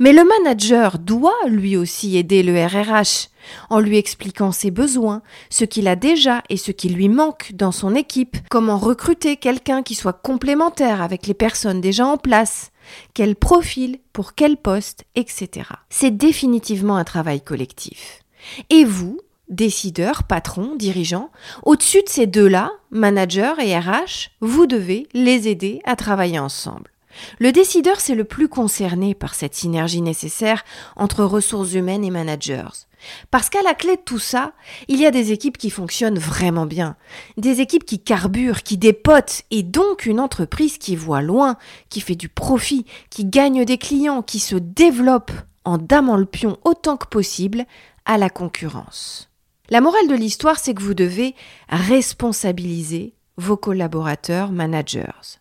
Mais 0.00 0.12
le 0.12 0.24
manager 0.24 0.98
doit 0.98 1.46
lui 1.46 1.76
aussi 1.76 2.16
aider 2.16 2.42
le 2.42 2.64
RRH 2.64 3.28
en 3.70 3.78
lui 3.78 3.96
expliquant 3.96 4.50
ses 4.50 4.72
besoins, 4.72 5.22
ce 5.50 5.64
qu'il 5.64 5.86
a 5.86 5.94
déjà 5.94 6.42
et 6.48 6.56
ce 6.56 6.72
qui 6.72 6.88
lui 6.88 7.08
manque 7.08 7.52
dans 7.54 7.70
son 7.70 7.94
équipe, 7.94 8.36
comment 8.50 8.78
recruter 8.78 9.36
quelqu'un 9.36 9.82
qui 9.82 9.94
soit 9.94 10.12
complémentaire 10.12 11.00
avec 11.00 11.26
les 11.26 11.34
personnes 11.34 11.80
déjà 11.80 12.06
en 12.06 12.16
place, 12.16 12.72
quel 13.14 13.36
profil? 13.36 13.98
Pour 14.12 14.34
quel 14.34 14.56
poste, 14.56 15.04
etc. 15.14 15.68
C'est 15.90 16.16
définitivement 16.16 16.96
un 16.96 17.04
travail 17.04 17.40
collectif. 17.40 18.22
Et 18.70 18.84
vous, 18.84 19.18
décideurs, 19.48 20.24
patrons, 20.24 20.74
dirigeants, 20.76 21.30
au-dessus 21.62 22.02
de 22.02 22.08
ces 22.08 22.26
deux-là, 22.26 22.72
manager 22.90 23.58
et 23.60 23.78
RH, 23.78 24.30
vous 24.40 24.66
devez 24.66 25.08
les 25.14 25.48
aider 25.48 25.80
à 25.84 25.96
travailler 25.96 26.38
ensemble. 26.38 26.93
Le 27.38 27.52
décideur, 27.52 28.00
c'est 28.00 28.14
le 28.14 28.24
plus 28.24 28.48
concerné 28.48 29.14
par 29.14 29.34
cette 29.34 29.54
synergie 29.54 30.02
nécessaire 30.02 30.64
entre 30.96 31.24
ressources 31.24 31.74
humaines 31.74 32.04
et 32.04 32.10
managers. 32.10 32.86
Parce 33.30 33.50
qu'à 33.50 33.62
la 33.62 33.74
clé 33.74 33.96
de 33.96 34.02
tout 34.02 34.18
ça, 34.18 34.52
il 34.88 35.00
y 35.00 35.06
a 35.06 35.10
des 35.10 35.32
équipes 35.32 35.58
qui 35.58 35.70
fonctionnent 35.70 36.18
vraiment 36.18 36.66
bien, 36.66 36.96
des 37.36 37.60
équipes 37.60 37.84
qui 37.84 37.98
carburent, 37.98 38.62
qui 38.62 38.78
dépotent, 38.78 39.42
et 39.50 39.62
donc 39.62 40.06
une 40.06 40.20
entreprise 40.20 40.78
qui 40.78 40.96
voit 40.96 41.22
loin, 41.22 41.56
qui 41.88 42.00
fait 42.00 42.14
du 42.14 42.28
profit, 42.28 42.86
qui 43.10 43.24
gagne 43.24 43.64
des 43.64 43.78
clients, 43.78 44.22
qui 44.22 44.38
se 44.38 44.56
développe 44.56 45.32
en 45.64 45.78
damant 45.78 46.16
le 46.16 46.26
pion 46.26 46.58
autant 46.64 46.96
que 46.96 47.06
possible 47.06 47.64
à 48.04 48.18
la 48.18 48.30
concurrence. 48.30 49.30
La 49.70 49.80
morale 49.80 50.08
de 50.08 50.14
l'histoire, 50.14 50.58
c'est 50.58 50.74
que 50.74 50.82
vous 50.82 50.94
devez 50.94 51.34
responsabiliser 51.68 53.14
vos 53.36 53.56
collaborateurs 53.56 54.52
managers. 54.52 55.40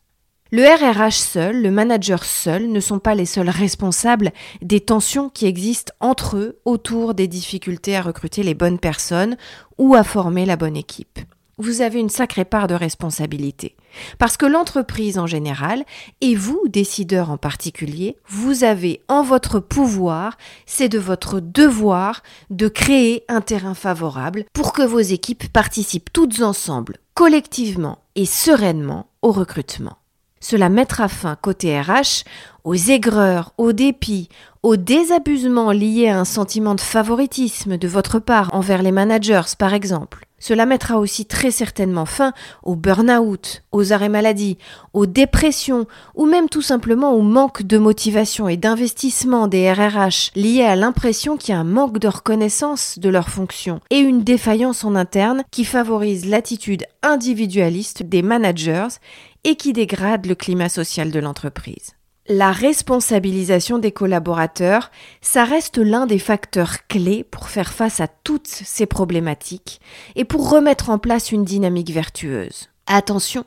Le 0.55 0.65
RRH 0.65 1.17
seul, 1.17 1.63
le 1.63 1.71
manager 1.71 2.23
seul 2.23 2.71
ne 2.71 2.79
sont 2.79 2.99
pas 2.99 3.15
les 3.15 3.25
seuls 3.25 3.49
responsables 3.49 4.31
des 4.61 4.81
tensions 4.81 5.29
qui 5.29 5.47
existent 5.47 5.93
entre 5.99 6.37
eux 6.37 6.59
autour 6.63 7.15
des 7.15 7.27
difficultés 7.27 7.95
à 7.95 8.03
recruter 8.03 8.43
les 8.43 8.53
bonnes 8.53 8.77
personnes 8.77 9.35
ou 9.79 9.95
à 9.95 10.03
former 10.03 10.45
la 10.45 10.55
bonne 10.55 10.77
équipe. 10.77 11.17
Vous 11.57 11.81
avez 11.81 11.99
une 11.99 12.11
sacrée 12.11 12.45
part 12.45 12.67
de 12.67 12.75
responsabilité. 12.75 13.75
Parce 14.19 14.37
que 14.37 14.45
l'entreprise 14.45 15.17
en 15.17 15.25
général, 15.25 15.85
et 16.21 16.35
vous, 16.35 16.61
décideurs 16.67 17.31
en 17.31 17.37
particulier, 17.37 18.17
vous 18.27 18.63
avez 18.63 19.01
en 19.07 19.23
votre 19.23 19.59
pouvoir, 19.59 20.37
c'est 20.67 20.87
de 20.87 20.99
votre 20.99 21.39
devoir 21.39 22.21
de 22.51 22.67
créer 22.67 23.23
un 23.27 23.41
terrain 23.41 23.73
favorable 23.73 24.45
pour 24.53 24.71
que 24.71 24.83
vos 24.83 24.99
équipes 24.99 25.51
participent 25.51 26.13
toutes 26.13 26.43
ensemble, 26.43 26.99
collectivement 27.15 28.03
et 28.13 28.27
sereinement 28.27 29.07
au 29.23 29.31
recrutement. 29.31 29.97
Cela 30.43 30.67
mettra 30.67 31.07
fin 31.07 31.37
côté 31.37 31.79
RH 31.79 32.25
aux 32.65 32.75
aigreurs, 32.75 33.53
aux 33.57 33.71
dépits, 33.71 34.27
aux 34.61 34.75
désabusements 34.75 35.71
liés 35.71 36.09
à 36.09 36.19
un 36.19 36.25
sentiment 36.25 36.75
de 36.75 36.81
favoritisme 36.81 37.77
de 37.77 37.87
votre 37.87 38.19
part 38.19 38.53
envers 38.53 38.83
les 38.83 38.91
managers, 38.91 39.55
par 39.57 39.73
exemple. 39.73 40.27
Cela 40.43 40.65
mettra 40.65 40.99
aussi 40.99 41.25
très 41.25 41.51
certainement 41.51 42.05
fin 42.05 42.33
au 42.63 42.75
burn-out, 42.75 43.63
aux 43.71 43.93
arrêts 43.93 44.09
maladie, 44.09 44.57
aux 44.91 45.05
dépressions 45.05 45.87
ou 46.15 46.25
même 46.25 46.49
tout 46.49 46.61
simplement 46.61 47.13
au 47.13 47.21
manque 47.21 47.63
de 47.63 47.77
motivation 47.77 48.49
et 48.49 48.57
d'investissement 48.57 49.47
des 49.47 49.71
RRH 49.71 50.31
liés 50.35 50.65
à 50.65 50.75
l'impression 50.75 51.37
qu'il 51.37 51.53
y 51.53 51.57
a 51.57 51.61
un 51.61 51.63
manque 51.63 51.97
de 51.97 52.09
reconnaissance 52.09 52.99
de 52.99 53.07
leurs 53.07 53.29
fonctions 53.29 53.79
et 53.89 53.99
une 53.99 54.25
défaillance 54.25 54.83
en 54.83 54.95
interne 54.95 55.45
qui 55.49 55.63
favorise 55.63 56.25
l'attitude 56.25 56.83
individualiste 57.03 58.03
des 58.03 58.21
managers 58.21 58.99
et 59.45 59.55
qui 59.55 59.71
dégrade 59.71 60.25
le 60.25 60.35
climat 60.35 60.67
social 60.67 61.09
de 61.09 61.19
l'entreprise. 61.21 61.93
La 62.29 62.53
responsabilisation 62.53 63.79
des 63.79 63.91
collaborateurs, 63.91 64.91
ça 65.19 65.43
reste 65.43 65.77
l'un 65.77 66.05
des 66.05 66.19
facteurs 66.19 66.87
clés 66.87 67.25
pour 67.25 67.49
faire 67.49 67.73
face 67.73 67.99
à 67.99 68.07
toutes 68.07 68.47
ces 68.47 68.85
problématiques 68.85 69.81
et 70.15 70.23
pour 70.23 70.49
remettre 70.49 70.89
en 70.89 70.99
place 70.99 71.33
une 71.33 71.43
dynamique 71.43 71.91
vertueuse. 71.91 72.69
Attention, 72.87 73.43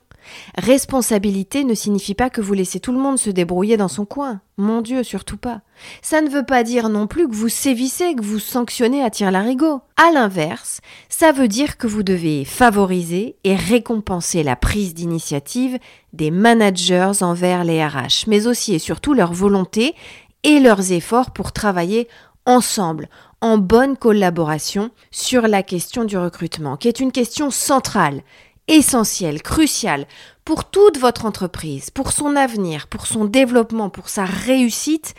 Responsabilité 0.59 1.65
ne 1.65 1.75
signifie 1.75 2.15
pas 2.15 2.31
que 2.31 2.41
vous 2.41 2.55
laissez 2.55 2.81
tout 2.81 2.93
le 2.93 2.99
monde 2.99 3.19
se 3.19 3.31
débrouiller 3.31 3.77
dans 3.77 3.89
son 3.89 4.05
coin. 4.05 4.41
Mon 4.57 4.81
Dieu, 4.81 5.03
surtout 5.03 5.37
pas. 5.37 5.61
Ça 6.01 6.23
ne 6.23 6.31
veut 6.31 6.45
pas 6.45 6.63
dire 6.63 6.89
non 6.89 7.07
plus 7.07 7.29
que 7.29 7.35
vous 7.35 7.49
sévissez, 7.49 8.15
que 8.15 8.23
vous 8.23 8.39
sanctionnez 8.39 9.03
à 9.03 9.11
tir 9.11 9.31
larigot. 9.31 9.81
À 9.97 10.13
l'inverse, 10.13 10.81
ça 11.09 11.33
veut 11.33 11.49
dire 11.49 11.77
que 11.77 11.87
vous 11.87 12.03
devez 12.03 12.45
favoriser 12.45 13.37
et 13.45 13.55
récompenser 13.55 14.43
la 14.43 14.57
prise 14.57 14.95
d'initiative 14.95 15.79
des 16.13 16.31
managers 16.31 17.13
envers 17.21 17.65
les 17.65 17.85
RH, 17.85 18.27
mais 18.27 18.47
aussi 18.47 18.75
et 18.75 18.79
surtout 18.79 19.13
leur 19.13 19.33
volonté 19.33 19.95
et 20.43 20.61
leurs 20.61 20.93
efforts 20.93 21.33
pour 21.33 21.53
travailler 21.53 22.09
ensemble, 22.47 23.09
en 23.41 23.59
bonne 23.59 23.97
collaboration 23.97 24.91
sur 25.11 25.43
la 25.43 25.63
question 25.63 26.05
du 26.05 26.17
recrutement, 26.17 26.77
qui 26.77 26.89
est 26.89 27.01
une 27.01 27.13
question 27.13 27.51
centrale 27.51 28.23
essentiel, 28.69 29.43
crucial 29.43 30.07
pour 30.45 30.71
toute 30.71 30.99
votre 30.99 31.25
entreprise, 31.25 31.91
pour 31.91 32.13
son 32.13 32.37
avenir, 32.37 32.87
pour 32.87 33.07
son 33.07 33.25
développement, 33.25 33.91
pour 33.91 34.09
sa 34.09 34.25
réussite 34.25 35.15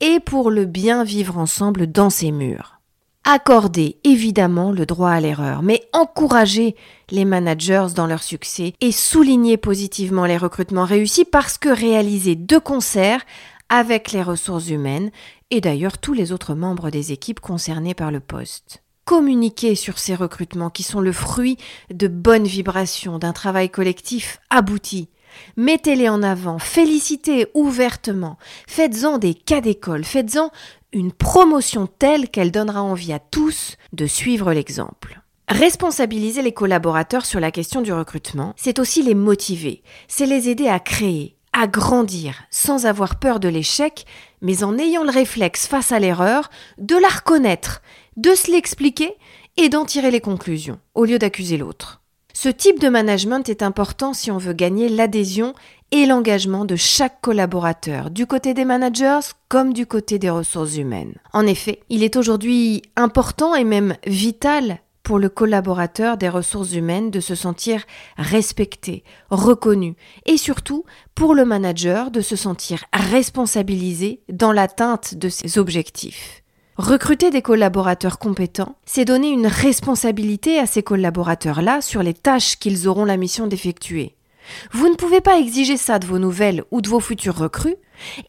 et 0.00 0.20
pour 0.20 0.50
le 0.50 0.64
bien 0.64 1.04
vivre 1.04 1.38
ensemble 1.38 1.90
dans 1.90 2.10
ses 2.10 2.32
murs. 2.32 2.80
Accordez 3.24 3.98
évidemment 4.02 4.72
le 4.72 4.86
droit 4.86 5.10
à 5.10 5.20
l'erreur, 5.20 5.62
mais 5.62 5.82
encouragez 5.92 6.74
les 7.10 7.26
managers 7.26 7.88
dans 7.94 8.06
leur 8.06 8.22
succès 8.22 8.72
et 8.80 8.92
soulignez 8.92 9.58
positivement 9.58 10.24
les 10.24 10.38
recrutements 10.38 10.86
réussis 10.86 11.26
parce 11.26 11.58
que 11.58 11.68
réalisés 11.68 12.34
de 12.34 12.58
concert 12.58 13.20
avec 13.68 14.12
les 14.12 14.22
ressources 14.22 14.70
humaines 14.70 15.10
et 15.50 15.60
d'ailleurs 15.60 15.98
tous 15.98 16.14
les 16.14 16.32
autres 16.32 16.54
membres 16.54 16.90
des 16.90 17.12
équipes 17.12 17.40
concernées 17.40 17.94
par 17.94 18.10
le 18.10 18.20
poste 18.20 18.82
communiquer 19.04 19.74
sur 19.74 19.98
ces 19.98 20.14
recrutements 20.14 20.70
qui 20.70 20.82
sont 20.82 21.00
le 21.00 21.12
fruit 21.12 21.56
de 21.92 22.08
bonnes 22.08 22.46
vibrations, 22.46 23.18
d'un 23.18 23.32
travail 23.32 23.70
collectif 23.70 24.40
abouti. 24.50 25.08
Mettez-les 25.56 26.08
en 26.08 26.22
avant, 26.22 26.58
félicitez 26.58 27.46
ouvertement, 27.54 28.36
faites-en 28.66 29.18
des 29.18 29.34
cas 29.34 29.60
d'école, 29.60 30.04
faites-en 30.04 30.50
une 30.92 31.12
promotion 31.12 31.86
telle 31.86 32.28
qu'elle 32.28 32.50
donnera 32.50 32.82
envie 32.82 33.12
à 33.12 33.18
tous 33.18 33.76
de 33.92 34.06
suivre 34.06 34.52
l'exemple. 34.52 35.20
Responsabiliser 35.48 36.42
les 36.42 36.52
collaborateurs 36.52 37.26
sur 37.26 37.40
la 37.40 37.50
question 37.50 37.80
du 37.80 37.92
recrutement, 37.92 38.54
c'est 38.56 38.78
aussi 38.78 39.02
les 39.02 39.14
motiver, 39.14 39.82
c'est 40.06 40.26
les 40.26 40.48
aider 40.48 40.68
à 40.68 40.78
créer, 40.78 41.36
à 41.52 41.66
grandir, 41.66 42.44
sans 42.50 42.86
avoir 42.86 43.18
peur 43.18 43.40
de 43.40 43.48
l'échec, 43.48 44.06
mais 44.42 44.62
en 44.62 44.78
ayant 44.78 45.02
le 45.02 45.10
réflexe 45.10 45.66
face 45.66 45.90
à 45.90 45.98
l'erreur 45.98 46.50
de 46.78 46.96
la 46.96 47.08
reconnaître 47.08 47.82
de 48.20 48.34
se 48.34 48.50
l'expliquer 48.50 49.14
et 49.56 49.70
d'en 49.70 49.86
tirer 49.86 50.10
les 50.10 50.20
conclusions, 50.20 50.78
au 50.94 51.06
lieu 51.06 51.18
d'accuser 51.18 51.56
l'autre. 51.56 52.02
Ce 52.34 52.50
type 52.50 52.78
de 52.78 52.88
management 52.88 53.48
est 53.48 53.62
important 53.62 54.12
si 54.12 54.30
on 54.30 54.36
veut 54.36 54.52
gagner 54.52 54.88
l'adhésion 54.90 55.54
et 55.90 56.04
l'engagement 56.04 56.66
de 56.66 56.76
chaque 56.76 57.20
collaborateur, 57.22 58.10
du 58.10 58.26
côté 58.26 58.52
des 58.52 58.66
managers 58.66 59.20
comme 59.48 59.72
du 59.72 59.86
côté 59.86 60.18
des 60.18 60.28
ressources 60.28 60.76
humaines. 60.76 61.14
En 61.32 61.46
effet, 61.46 61.80
il 61.88 62.04
est 62.04 62.16
aujourd'hui 62.16 62.82
important 62.94 63.54
et 63.54 63.64
même 63.64 63.96
vital 64.06 64.80
pour 65.02 65.18
le 65.18 65.30
collaborateur 65.30 66.18
des 66.18 66.28
ressources 66.28 66.74
humaines 66.74 67.10
de 67.10 67.20
se 67.20 67.34
sentir 67.34 67.84
respecté, 68.18 69.02
reconnu 69.30 69.96
et 70.26 70.36
surtout 70.36 70.84
pour 71.14 71.34
le 71.34 71.46
manager 71.46 72.10
de 72.10 72.20
se 72.20 72.36
sentir 72.36 72.84
responsabilisé 72.92 74.20
dans 74.30 74.52
l'atteinte 74.52 75.14
de 75.14 75.30
ses 75.30 75.58
objectifs. 75.58 76.42
Recruter 76.80 77.28
des 77.28 77.42
collaborateurs 77.42 78.18
compétents, 78.18 78.74
c'est 78.86 79.04
donner 79.04 79.28
une 79.28 79.46
responsabilité 79.46 80.58
à 80.58 80.64
ces 80.64 80.82
collaborateurs-là 80.82 81.82
sur 81.82 82.02
les 82.02 82.14
tâches 82.14 82.58
qu'ils 82.58 82.88
auront 82.88 83.04
la 83.04 83.18
mission 83.18 83.46
d'effectuer. 83.46 84.16
Vous 84.72 84.88
ne 84.88 84.94
pouvez 84.94 85.20
pas 85.20 85.38
exiger 85.38 85.76
ça 85.76 85.98
de 85.98 86.06
vos 86.06 86.18
nouvelles 86.18 86.64
ou 86.70 86.80
de 86.80 86.88
vos 86.88 86.98
futurs 86.98 87.36
recrues 87.36 87.76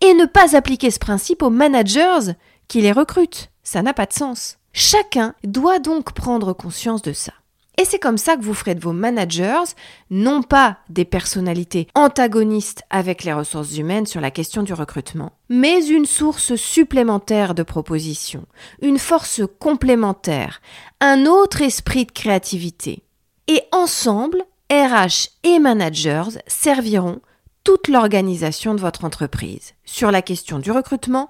et 0.01 0.13
ne 0.15 0.25
pas 0.25 0.53
appliquer 0.53 0.91
ce 0.91 1.00
principe 1.00 1.43
aux 1.43 1.50
managers 1.50 2.34
qui 2.67 2.81
les 2.81 2.91
recrutent. 2.91 3.51
Ça 3.63 3.81
n'a 3.84 3.93
pas 3.93 4.05
de 4.05 4.12
sens. 4.12 4.58
Chacun 4.74 5.34
doit 5.46 5.79
donc 5.79 6.12
prendre 6.12 6.51
conscience 6.51 7.01
de 7.01 7.13
ça. 7.13 7.31
Et 7.77 7.85
c'est 7.85 7.99
comme 7.99 8.17
ça 8.17 8.35
que 8.35 8.43
vous 8.43 8.53
ferez 8.53 8.75
de 8.75 8.81
vos 8.81 8.91
managers 8.91 9.63
non 10.09 10.43
pas 10.43 10.77
des 10.89 11.05
personnalités 11.05 11.87
antagonistes 11.95 12.83
avec 12.89 13.23
les 13.23 13.33
ressources 13.33 13.77
humaines 13.77 14.05
sur 14.05 14.21
la 14.21 14.31
question 14.31 14.61
du 14.61 14.73
recrutement, 14.73 15.33
mais 15.49 15.85
une 15.87 16.05
source 16.05 16.55
supplémentaire 16.55 17.55
de 17.55 17.63
propositions, 17.63 18.45
une 18.81 18.99
force 18.99 19.41
complémentaire, 19.59 20.61
un 20.99 21.25
autre 21.25 21.61
esprit 21.61 22.05
de 22.05 22.11
créativité. 22.11 23.03
Et 23.47 23.61
ensemble, 23.71 24.43
RH 24.71 25.29
et 25.43 25.59
managers 25.59 26.39
serviront 26.47 27.21
toute 27.63 27.87
l'organisation 27.87 28.73
de 28.73 28.81
votre 28.81 29.05
entreprise, 29.05 29.73
sur 29.85 30.11
la 30.11 30.21
question 30.21 30.59
du 30.59 30.71
recrutement 30.71 31.29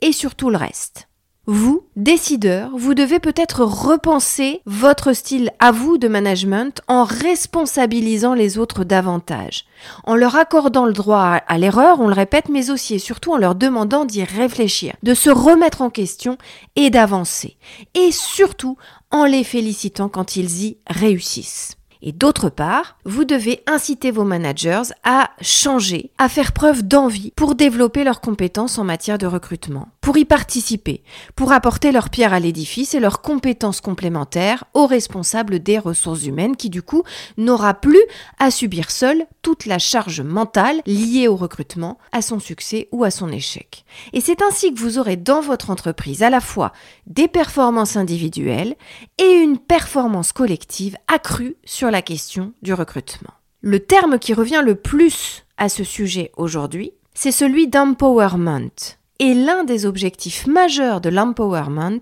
et 0.00 0.12
sur 0.12 0.34
tout 0.34 0.50
le 0.50 0.56
reste. 0.56 1.09
Vous, 1.46 1.86
décideur, 1.96 2.70
vous 2.76 2.92
devez 2.92 3.18
peut-être 3.18 3.64
repenser 3.64 4.60
votre 4.66 5.14
style 5.14 5.50
à 5.58 5.72
vous 5.72 5.96
de 5.96 6.06
management 6.06 6.82
en 6.86 7.04
responsabilisant 7.04 8.34
les 8.34 8.58
autres 8.58 8.84
davantage, 8.84 9.64
en 10.04 10.16
leur 10.16 10.36
accordant 10.36 10.84
le 10.84 10.92
droit 10.92 11.40
à 11.46 11.58
l'erreur, 11.58 11.98
on 12.00 12.08
le 12.08 12.14
répète, 12.14 12.50
mais 12.50 12.70
aussi 12.70 12.94
et 12.94 12.98
surtout 12.98 13.32
en 13.32 13.38
leur 13.38 13.54
demandant 13.54 14.04
d'y 14.04 14.22
réfléchir, 14.22 14.94
de 15.02 15.14
se 15.14 15.30
remettre 15.30 15.80
en 15.80 15.88
question 15.88 16.36
et 16.76 16.90
d'avancer, 16.90 17.56
et 17.94 18.12
surtout 18.12 18.76
en 19.10 19.24
les 19.24 19.42
félicitant 19.42 20.10
quand 20.10 20.36
ils 20.36 20.64
y 20.64 20.76
réussissent. 20.88 21.79
Et 22.02 22.12
d'autre 22.12 22.48
part, 22.48 22.96
vous 23.04 23.24
devez 23.24 23.62
inciter 23.66 24.10
vos 24.10 24.24
managers 24.24 24.82
à 25.04 25.30
changer, 25.40 26.10
à 26.18 26.28
faire 26.28 26.52
preuve 26.52 26.82
d'envie 26.82 27.32
pour 27.36 27.54
développer 27.54 28.04
leurs 28.04 28.20
compétences 28.20 28.78
en 28.78 28.84
matière 28.84 29.18
de 29.18 29.26
recrutement, 29.26 29.88
pour 30.00 30.16
y 30.16 30.24
participer, 30.24 31.02
pour 31.36 31.52
apporter 31.52 31.92
leur 31.92 32.08
pierre 32.08 32.32
à 32.32 32.40
l'édifice 32.40 32.94
et 32.94 33.00
leurs 33.00 33.20
compétences 33.20 33.80
complémentaires 33.80 34.64
aux 34.72 34.86
responsables 34.86 35.60
des 35.60 35.78
ressources 35.78 36.24
humaines 36.24 36.56
qui 36.56 36.70
du 36.70 36.82
coup 36.82 37.02
n'aura 37.36 37.74
plus 37.74 38.02
à 38.38 38.50
subir 38.50 38.90
seul 38.90 39.26
toute 39.42 39.66
la 39.66 39.78
charge 39.78 40.20
mentale 40.20 40.80
liée 40.86 41.28
au 41.28 41.36
recrutement, 41.36 41.98
à 42.12 42.22
son 42.22 42.40
succès 42.40 42.88
ou 42.92 43.04
à 43.04 43.10
son 43.10 43.30
échec. 43.30 43.84
Et 44.12 44.20
c'est 44.20 44.42
ainsi 44.42 44.72
que 44.72 44.80
vous 44.80 44.98
aurez 44.98 45.16
dans 45.16 45.40
votre 45.40 45.70
entreprise 45.70 46.22
à 46.22 46.30
la 46.30 46.40
fois 46.40 46.72
des 47.06 47.28
performances 47.28 47.96
individuelles 47.96 48.74
et 49.18 49.32
une 49.32 49.58
performance 49.58 50.32
collective 50.32 50.96
accrue 51.08 51.56
sur 51.64 51.89
la 51.90 52.02
question 52.02 52.52
du 52.62 52.72
recrutement. 52.72 53.34
Le 53.60 53.80
terme 53.80 54.18
qui 54.18 54.32
revient 54.32 54.62
le 54.64 54.74
plus 54.74 55.44
à 55.56 55.68
ce 55.68 55.84
sujet 55.84 56.32
aujourd'hui, 56.36 56.92
c'est 57.14 57.32
celui 57.32 57.68
d'empowerment. 57.68 58.70
Et 59.18 59.34
l'un 59.34 59.64
des 59.64 59.84
objectifs 59.84 60.46
majeurs 60.46 61.02
de 61.02 61.10
l'empowerment, 61.10 62.00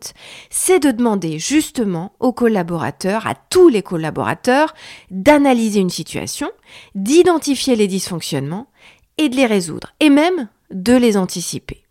c'est 0.50 0.78
de 0.78 0.92
demander 0.92 1.40
justement 1.40 2.12
aux 2.20 2.32
collaborateurs, 2.32 3.26
à 3.26 3.34
tous 3.34 3.68
les 3.68 3.82
collaborateurs, 3.82 4.72
d'analyser 5.10 5.80
une 5.80 5.90
situation, 5.90 6.48
d'identifier 6.94 7.74
les 7.74 7.88
dysfonctionnements 7.88 8.68
et 9.16 9.28
de 9.28 9.34
les 9.34 9.46
résoudre, 9.46 9.94
et 9.98 10.10
même 10.10 10.48
de 10.70 10.94
les 10.94 11.16
anticiper. 11.16 11.82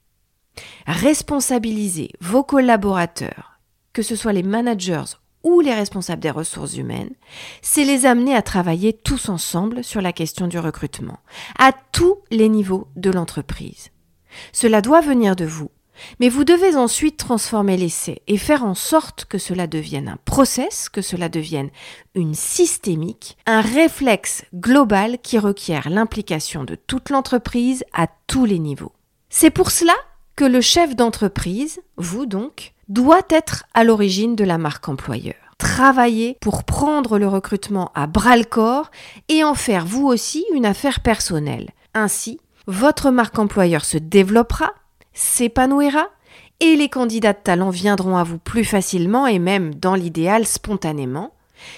Responsabiliser 0.85 2.11
vos 2.21 2.43
collaborateurs, 2.43 3.59
que 3.91 4.01
ce 4.01 4.15
soit 4.15 4.31
les 4.31 4.43
managers 4.43 5.17
ou 5.47 5.61
les 5.61 5.73
responsables 5.73 6.21
des 6.21 6.29
ressources 6.29 6.75
humaines, 6.75 7.13
c'est 7.61 7.85
les 7.85 8.05
amener 8.05 8.35
à 8.35 8.41
travailler 8.41 8.91
tous 8.91 9.29
ensemble 9.29 9.81
sur 9.81 10.01
la 10.01 10.11
question 10.11 10.47
du 10.47 10.59
recrutement, 10.59 11.19
à 11.57 11.71
tous 11.93 12.17
les 12.31 12.49
niveaux 12.49 12.89
de 12.97 13.11
l'entreprise. 13.11 13.91
Cela 14.51 14.81
doit 14.81 14.99
venir 14.99 15.37
de 15.37 15.45
vous, 15.45 15.71
mais 16.19 16.27
vous 16.27 16.43
devez 16.43 16.75
ensuite 16.75 17.15
transformer 17.15 17.77
l'essai 17.77 18.21
et 18.27 18.37
faire 18.37 18.65
en 18.65 18.75
sorte 18.75 19.23
que 19.23 19.37
cela 19.37 19.67
devienne 19.67 20.09
un 20.09 20.17
process, 20.25 20.89
que 20.89 21.01
cela 21.01 21.29
devienne 21.29 21.69
une 22.13 22.35
systémique, 22.35 23.37
un 23.45 23.61
réflexe 23.61 24.43
global 24.53 25.17
qui 25.23 25.39
requiert 25.39 25.89
l'implication 25.89 26.65
de 26.65 26.75
toute 26.75 27.09
l'entreprise 27.09 27.85
à 27.93 28.07
tous 28.27 28.43
les 28.43 28.59
niveaux. 28.59 28.91
C'est 29.29 29.49
pour 29.49 29.71
cela 29.71 29.95
que 30.37 30.45
le 30.45 30.61
chef 30.61 30.95
d'entreprise, 30.95 31.81
vous 31.97 32.27
donc, 32.27 32.73
doit 32.87 33.25
être 33.29 33.65
à 33.73 33.83
l'origine 33.83 34.35
de 34.35 34.45
la 34.45 34.59
marque 34.59 34.87
employeur. 34.87 35.35
Travailler 35.57 36.37
pour 36.39 36.63
prendre 36.63 37.17
le 37.17 37.27
recrutement 37.27 37.91
à 37.95 38.05
bras 38.05 38.37
le 38.37 38.43
corps 38.43 38.91
et 39.29 39.43
en 39.43 39.55
faire 39.55 39.85
vous 39.85 40.05
aussi 40.05 40.45
une 40.53 40.67
affaire 40.67 40.99
personnelle. 40.99 41.71
Ainsi, 41.95 42.39
votre 42.67 43.09
marque 43.09 43.39
employeur 43.39 43.83
se 43.83 43.97
développera, 43.97 44.71
s'épanouira 45.11 46.07
et 46.59 46.75
les 46.75 46.89
candidats 46.89 47.33
de 47.33 47.39
talent 47.43 47.71
viendront 47.71 48.17
à 48.17 48.23
vous 48.23 48.37
plus 48.37 48.65
facilement 48.65 49.25
et 49.25 49.39
même 49.39 49.73
dans 49.73 49.95
l'idéal 49.95 50.45
spontanément, 50.45 51.33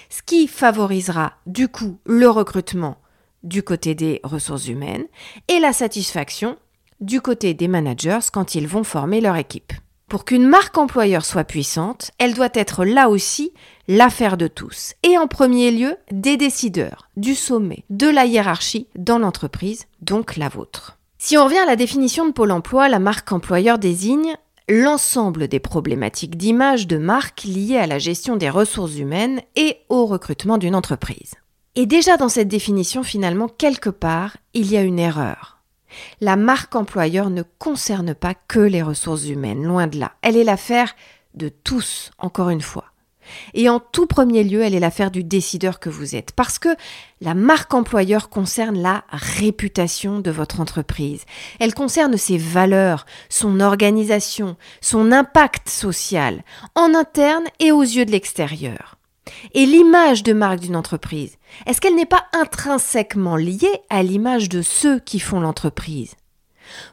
ce 0.10 0.22
qui 0.22 0.48
favorisera 0.48 1.34
du 1.46 1.70
coup 1.70 1.98
le 2.06 2.30
recrutement 2.30 2.98
du 3.44 3.64
côté 3.64 3.96
des 3.96 4.20
ressources 4.24 4.68
humaines 4.68 5.06
et 5.48 5.60
la 5.60 5.72
satisfaction 5.72 6.58
du 7.02 7.22
côté 7.22 7.54
des 7.54 7.68
managers 7.68 8.30
quand 8.32 8.56
ils 8.56 8.68
vont 8.68 8.84
former 8.84 9.22
leur 9.22 9.36
équipe. 9.36 9.74
Pour 10.10 10.26
qu'une 10.26 10.48
marque 10.48 10.78
employeur 10.78 11.24
soit 11.24 11.44
puissante, 11.44 12.12
elle 12.18 12.34
doit 12.34 12.50
être 12.54 12.84
là 12.84 13.10
aussi 13.10 13.54
l'affaire 13.88 14.38
de 14.38 14.48
tous, 14.48 14.94
et 15.04 15.18
en 15.18 15.28
premier 15.28 15.70
lieu 15.70 15.98
des 16.12 16.36
décideurs, 16.36 17.10
du 17.16 17.36
sommet, 17.36 17.84
de 17.92 18.08
la 18.08 18.26
hiérarchie 18.26 18.88
dans 18.96 19.20
l'entreprise, 19.20 19.86
donc 20.02 20.36
la 20.36 20.50
vôtre. 20.50 20.98
Si 21.20 21.38
on 21.38 21.46
revient 21.46 21.60
à 21.60 21.66
la 21.66 21.76
définition 21.76 22.26
de 22.26 22.32
Pôle 22.32 22.52
Emploi, 22.52 22.90
la 22.90 22.98
marque 22.98 23.32
employeur 23.32 23.78
désigne 23.78 24.36
l'ensemble 24.68 25.48
des 25.48 25.60
problématiques 25.60 26.38
d'image 26.38 26.88
de 26.88 26.98
marque 26.98 27.44
liées 27.44 27.78
à 27.78 27.88
la 27.88 28.00
gestion 28.00 28.36
des 28.36 28.50
ressources 28.50 28.98
humaines 28.98 29.42
et 29.56 29.78
au 29.90 30.06
recrutement 30.06 30.58
d'une 30.58 30.76
entreprise. 30.76 31.34
Et 31.76 31.86
déjà 31.86 32.18
dans 32.18 32.30
cette 32.30 32.48
définition, 32.48 33.04
finalement, 33.04 33.48
quelque 33.48 33.90
part, 33.90 34.38
il 34.54 34.72
y 34.72 34.78
a 34.78 34.82
une 34.82 35.00
erreur. 35.00 35.59
La 36.22 36.36
marque 36.36 36.76
employeur 36.76 37.30
ne 37.30 37.44
concerne 37.58 38.14
pas 38.14 38.34
que 38.34 38.60
les 38.60 38.82
ressources 38.82 39.28
humaines, 39.28 39.64
loin 39.64 39.88
de 39.88 40.00
là. 40.00 40.14
Elle 40.22 40.38
est 40.38 40.44
l'affaire 40.44 40.96
de 41.36 41.50
tous, 41.50 42.12
encore 42.18 42.50
une 42.50 42.62
fois. 42.62 42.86
Et 43.54 43.70
en 43.70 43.80
tout 43.80 44.08
premier 44.08 44.44
lieu, 44.44 44.62
elle 44.62 44.76
est 44.76 44.80
l'affaire 44.80 45.12
du 45.12 45.24
décideur 45.24 45.80
que 45.80 45.90
vous 45.90 46.16
êtes. 46.16 46.32
Parce 46.32 46.60
que 46.60 46.70
la 47.22 47.34
marque 47.34 47.74
employeur 47.74 48.30
concerne 48.30 48.82
la 48.82 49.04
réputation 49.12 50.20
de 50.20 50.32
votre 50.32 50.60
entreprise. 50.60 51.26
Elle 51.60 51.74
concerne 51.74 52.18
ses 52.18 52.38
valeurs, 52.38 53.06
son 53.30 53.60
organisation, 53.60 54.58
son 54.82 55.12
impact 55.12 55.70
social, 55.70 56.44
en 56.76 56.94
interne 56.96 57.46
et 57.60 57.72
aux 57.72 57.84
yeux 57.84 58.06
de 58.06 58.12
l'extérieur. 58.12 58.99
Et 59.54 59.66
l'image 59.66 60.24
de 60.24 60.34
marque 60.34 60.60
d'une 60.60 60.76
entreprise, 60.76 61.38
est-ce 61.66 61.82
qu'elle 61.82 61.96
n'est 61.96 62.06
pas 62.06 62.26
intrinsèquement 62.34 63.36
liée 63.36 63.82
à 63.90 64.04
l'image 64.04 64.50
de 64.50 64.62
ceux 64.62 65.00
qui 65.00 65.20
font 65.20 65.40
l'entreprise? 65.40 66.16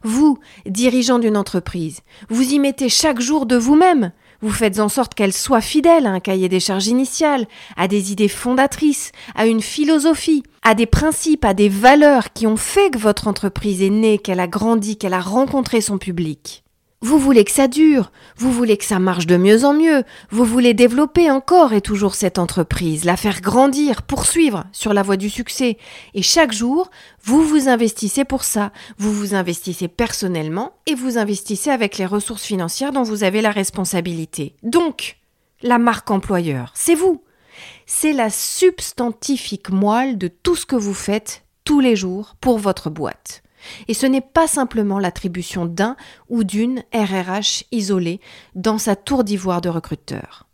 Vous, 0.03 0.39
dirigeant 0.67 1.19
d'une 1.19 1.37
entreprise, 1.37 2.01
vous 2.29 2.53
y 2.53 2.59
mettez 2.59 2.89
chaque 2.89 3.21
jour 3.21 3.47
de 3.47 3.57
vous-même. 3.57 4.13
Vous 4.43 4.51
faites 4.51 4.81
en 4.81 4.89
sorte 4.89 5.15
qu'elle 5.15 5.33
soit 5.33 5.61
fidèle 5.61 6.07
à 6.07 6.11
un 6.11 6.21
cahier 6.21 6.49
des 6.49 6.61
charges 6.61 6.89
initial, 6.89 7.47
à 7.77 7.89
des 7.89 8.13
idées 8.13 8.29
fondatrices, 8.29 9.13
à 9.35 9.47
une 9.47 9.63
philosophie, 9.63 10.43
à 10.63 10.75
des 10.75 10.87
principes, 10.87 11.45
à 11.45 11.55
des 11.55 11.69
valeurs 11.69 12.33
qui 12.33 12.47
ont 12.47 12.59
fait 12.59 12.91
que 12.91 12.99
votre 12.99 13.29
entreprise 13.29 13.83
est 13.83 13.91
née, 13.91 14.19
qu'elle 14.19 14.41
a 14.41 14.47
grandi, 14.47 14.99
qu'elle 14.99 15.15
a 15.15 15.21
rencontré 15.21 15.81
son 15.81 15.97
public. 15.97 16.66
Vous 17.03 17.19
voulez 17.19 17.45
que 17.45 17.51
ça 17.51 17.69
dure, 17.69 18.11
vous 18.39 18.51
voulez 18.51 18.79
que 18.79 18.85
ça 18.85 18.99
marche 18.99 19.27
de 19.27 19.37
mieux 19.37 19.65
en 19.67 19.75
mieux, 19.75 20.03
vous 20.31 20.45
voulez 20.45 20.73
développer 20.73 21.31
encore 21.31 21.75
et 21.75 21.83
toujours 21.83 22.15
cette 22.15 22.39
entreprise, 22.39 23.05
la 23.05 23.19
faire 23.19 23.43
grandir, 23.43 24.01
poursuivre 24.01 24.65
sur 24.73 24.95
la 24.95 25.03
voie 25.03 25.19
du 25.19 25.29
succès. 25.29 25.77
Et 26.15 26.23
chaque 26.23 26.53
jour, 26.53 26.91
vous 27.23 27.43
vous 27.43 27.69
investissez 27.69 28.25
pour 28.25 28.45
ça, 28.45 28.73
vous 28.97 29.13
vous 29.13 29.35
investissez 29.35 29.89
personnellement 29.89 30.73
et 30.87 30.95
vous 30.95 31.19
investissez 31.19 31.69
avec 31.69 31.99
les 31.99 32.07
ressources 32.07 32.45
financières 32.45 32.93
dont 32.93 33.03
vous 33.03 33.25
avez 33.25 33.43
la 33.43 33.51
responsabilité. 33.51 34.57
Donc, 34.63 35.19
la 35.61 35.79
marque 35.79 36.11
employeur, 36.11 36.73
c'est 36.75 36.95
vous. 36.95 37.23
C'est 37.85 38.15
la 38.15 38.31
substantifique 38.31 39.69
moelle 39.69 40.17
de 40.17 40.29
tout 40.29 40.57
ce 40.57 40.65
que 40.65 40.77
vous 40.77 40.95
faites 40.95 41.45
tous 41.65 41.81
les 41.81 41.95
jours 41.95 42.37
pour 42.41 42.59
votre 42.59 42.89
boîte. 42.89 43.43
Et 43.89 43.95
ce 43.95 44.07
n'est 44.07 44.21
pas 44.21 44.47
simplement 44.47 44.99
l'attribution 44.99 45.67
d'un 45.67 45.97
ou 46.29 46.45
d'une 46.45 46.83
RRH 46.95 47.65
isolée 47.73 48.21
dans 48.55 48.79
sa 48.79 48.97
tour 48.97 49.25
d'ivoire 49.25 49.61
de 49.61 49.69
recruteur. 49.69 50.47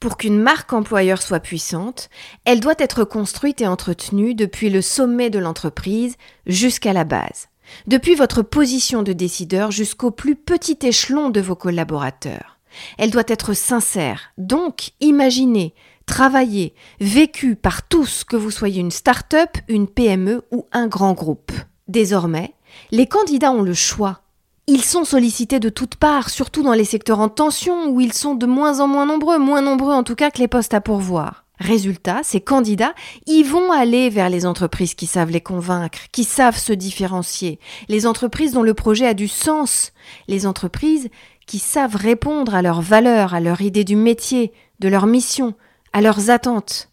Pour 0.00 0.18
qu'une 0.18 0.38
marque 0.38 0.72
employeur 0.72 1.22
soit 1.22 1.40
puissante, 1.40 2.10
elle 2.44 2.60
doit 2.60 2.74
être 2.78 3.04
construite 3.04 3.60
et 3.60 3.66
entretenue 3.66 4.34
depuis 4.34 4.68
le 4.68 4.82
sommet 4.82 5.30
de 5.30 5.38
l'entreprise 5.38 6.16
jusqu'à 6.46 6.92
la 6.92 7.04
base, 7.04 7.48
depuis 7.86 8.14
votre 8.14 8.42
position 8.42 9.02
de 9.02 9.12
décideur 9.12 9.70
jusqu'au 9.70 10.10
plus 10.10 10.36
petit 10.36 10.78
échelon 10.82 11.30
de 11.30 11.40
vos 11.40 11.56
collaborateurs. 11.56 12.58
Elle 12.98 13.10
doit 13.10 13.24
être 13.26 13.54
sincère, 13.54 14.32
donc 14.36 14.90
imaginée, 15.00 15.74
travaillée, 16.04 16.74
vécue 17.00 17.56
par 17.56 17.88
tous, 17.88 18.22
que 18.24 18.36
vous 18.36 18.50
soyez 18.50 18.80
une 18.80 18.90
start-up, 18.90 19.56
une 19.66 19.88
PME 19.88 20.42
ou 20.50 20.66
un 20.72 20.88
grand 20.88 21.14
groupe. 21.14 21.52
Désormais, 21.88 22.52
les 22.90 23.06
candidats 23.06 23.52
ont 23.52 23.62
le 23.62 23.74
choix. 23.74 24.20
Ils 24.68 24.82
sont 24.82 25.04
sollicités 25.04 25.60
de 25.60 25.68
toutes 25.68 25.94
parts, 25.94 26.28
surtout 26.28 26.62
dans 26.62 26.72
les 26.72 26.84
secteurs 26.84 27.20
en 27.20 27.28
tension 27.28 27.88
où 27.88 28.00
ils 28.00 28.12
sont 28.12 28.34
de 28.34 28.46
moins 28.46 28.80
en 28.80 28.88
moins 28.88 29.06
nombreux, 29.06 29.38
moins 29.38 29.62
nombreux 29.62 29.94
en 29.94 30.02
tout 30.02 30.16
cas 30.16 30.30
que 30.30 30.38
les 30.38 30.48
postes 30.48 30.74
à 30.74 30.80
pourvoir. 30.80 31.44
Résultat, 31.58 32.20
ces 32.22 32.40
candidats, 32.40 32.94
ils 33.26 33.44
vont 33.44 33.72
aller 33.72 34.10
vers 34.10 34.28
les 34.28 34.44
entreprises 34.44 34.94
qui 34.94 35.06
savent 35.06 35.30
les 35.30 35.40
convaincre, 35.40 36.00
qui 36.12 36.24
savent 36.24 36.58
se 36.58 36.72
différencier, 36.72 37.60
les 37.88 38.06
entreprises 38.06 38.52
dont 38.52 38.62
le 38.62 38.74
projet 38.74 39.06
a 39.06 39.14
du 39.14 39.28
sens, 39.28 39.92
les 40.28 40.46
entreprises 40.46 41.08
qui 41.46 41.58
savent 41.58 41.96
répondre 41.96 42.54
à 42.54 42.60
leurs 42.60 42.82
valeurs, 42.82 43.34
à 43.34 43.40
leur 43.40 43.62
idée 43.62 43.84
du 43.84 43.96
métier, 43.96 44.52
de 44.80 44.88
leur 44.88 45.06
mission, 45.06 45.54
à 45.92 46.02
leurs 46.02 46.28
attentes. 46.28 46.90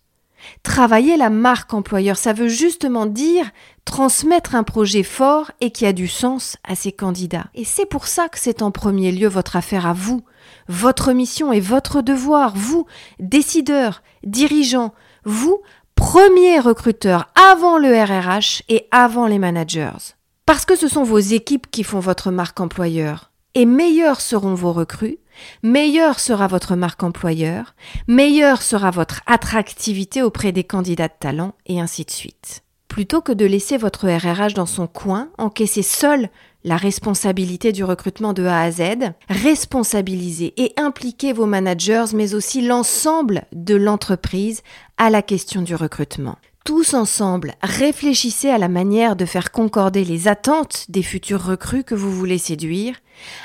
Travailler 0.64 1.18
la 1.18 1.30
marque 1.30 1.74
employeur, 1.74 2.18
ça 2.18 2.34
veut 2.34 2.48
justement 2.48 3.06
dire 3.06 3.50
transmettre 3.86 4.56
un 4.56 4.64
projet 4.64 5.04
fort 5.04 5.52
et 5.62 5.72
qui 5.72 5.86
a 5.86 5.94
du 5.94 6.08
sens 6.08 6.58
à 6.64 6.76
ses 6.76 6.92
candidats. 6.92 7.48
Et 7.54 7.66
c'est 7.66 7.86
pour 7.86 8.08
ça 8.08 8.30
que 8.30 8.40
c'est 8.40 8.62
en 8.62 8.72
premier 8.72 9.12
lieu 9.12 9.28
votre 9.28 9.56
affaire 9.56 9.86
à 9.86 9.94
vous, 9.94 10.22
votre 10.68 11.12
mission 11.14 11.52
et 11.52 11.60
votre 11.60 12.02
devoir, 12.02 12.54
vous, 12.56 12.86
décideurs, 13.20 14.02
dirigeants, 14.24 14.94
vous, 15.26 15.62
premiers 15.96 16.60
recruteurs 16.60 17.30
avant 17.52 17.78
le 17.78 17.94
RRH 17.94 18.64
et 18.70 18.88
avant 18.92 19.28
les 19.28 19.40
managers. 19.40 20.16
Parce 20.46 20.66
que 20.66 20.76
ce 20.76 20.88
sont 20.88 21.04
vos 21.04 21.20
équipes 21.20 21.70
qui 21.72 21.84
font 21.84 22.00
votre 22.00 22.32
marque 22.32 22.60
employeur. 22.60 23.33
Et 23.56 23.66
meilleurs 23.66 24.20
seront 24.20 24.56
vos 24.56 24.74
recrues, 24.74 25.20
meilleure 25.62 26.20
sera 26.20 26.48
votre 26.48 26.76
marque 26.76 27.04
employeur, 27.04 27.76
meilleure 28.08 28.63
sera 28.63 28.89
votre 28.89 29.22
attractivité 29.28 30.24
auprès 30.24 30.52
des 30.52 30.63
candidats 30.63 31.08
de 31.08 31.13
talent, 31.20 31.54
et 31.68 31.80
ainsi 31.80 32.04
de 32.04 32.10
suite. 32.10 32.63
Plutôt 32.88 33.22
que 33.22 33.32
de 33.32 33.46
laisser 33.46 33.78
votre 33.78 34.08
RRH 34.08 34.56
dans 34.56 34.66
son 34.66 34.88
coin, 34.88 35.30
encaisser 35.38 35.84
seul 35.84 36.30
la 36.63 36.78
responsabilité 36.78 37.72
du 37.72 37.84
recrutement 37.84 38.34
de 38.34 38.46
A 38.46 38.62
à 38.62 38.72
Z, 38.72 39.13
responsabilisez 39.30 40.54
et 40.58 40.74
impliquez 40.78 41.34
vos 41.34 41.46
managers, 41.46 42.06
mais 42.13 42.34
aussi 42.34 42.62
l'ensemble 42.62 43.44
de 43.52 43.76
l'entreprise 43.76 44.63
à 44.98 45.10
la 45.10 45.22
question 45.22 45.62
du 45.62 45.76
recrutement. 45.76 46.38
Tous 46.63 46.93
ensemble, 46.93 47.56
réfléchissez 47.62 48.49
à 48.49 48.58
la 48.58 48.69
manière 48.69 49.17
de 49.17 49.26
faire 49.26 49.52
concorder 49.52 50.06
les 50.06 50.30
attentes 50.30 50.86
des 50.88 51.04
futurs 51.04 51.43
recrues 51.43 51.84
que 51.84 51.93
vous 51.93 52.12
voulez 52.12 52.38
séduire 52.38 52.95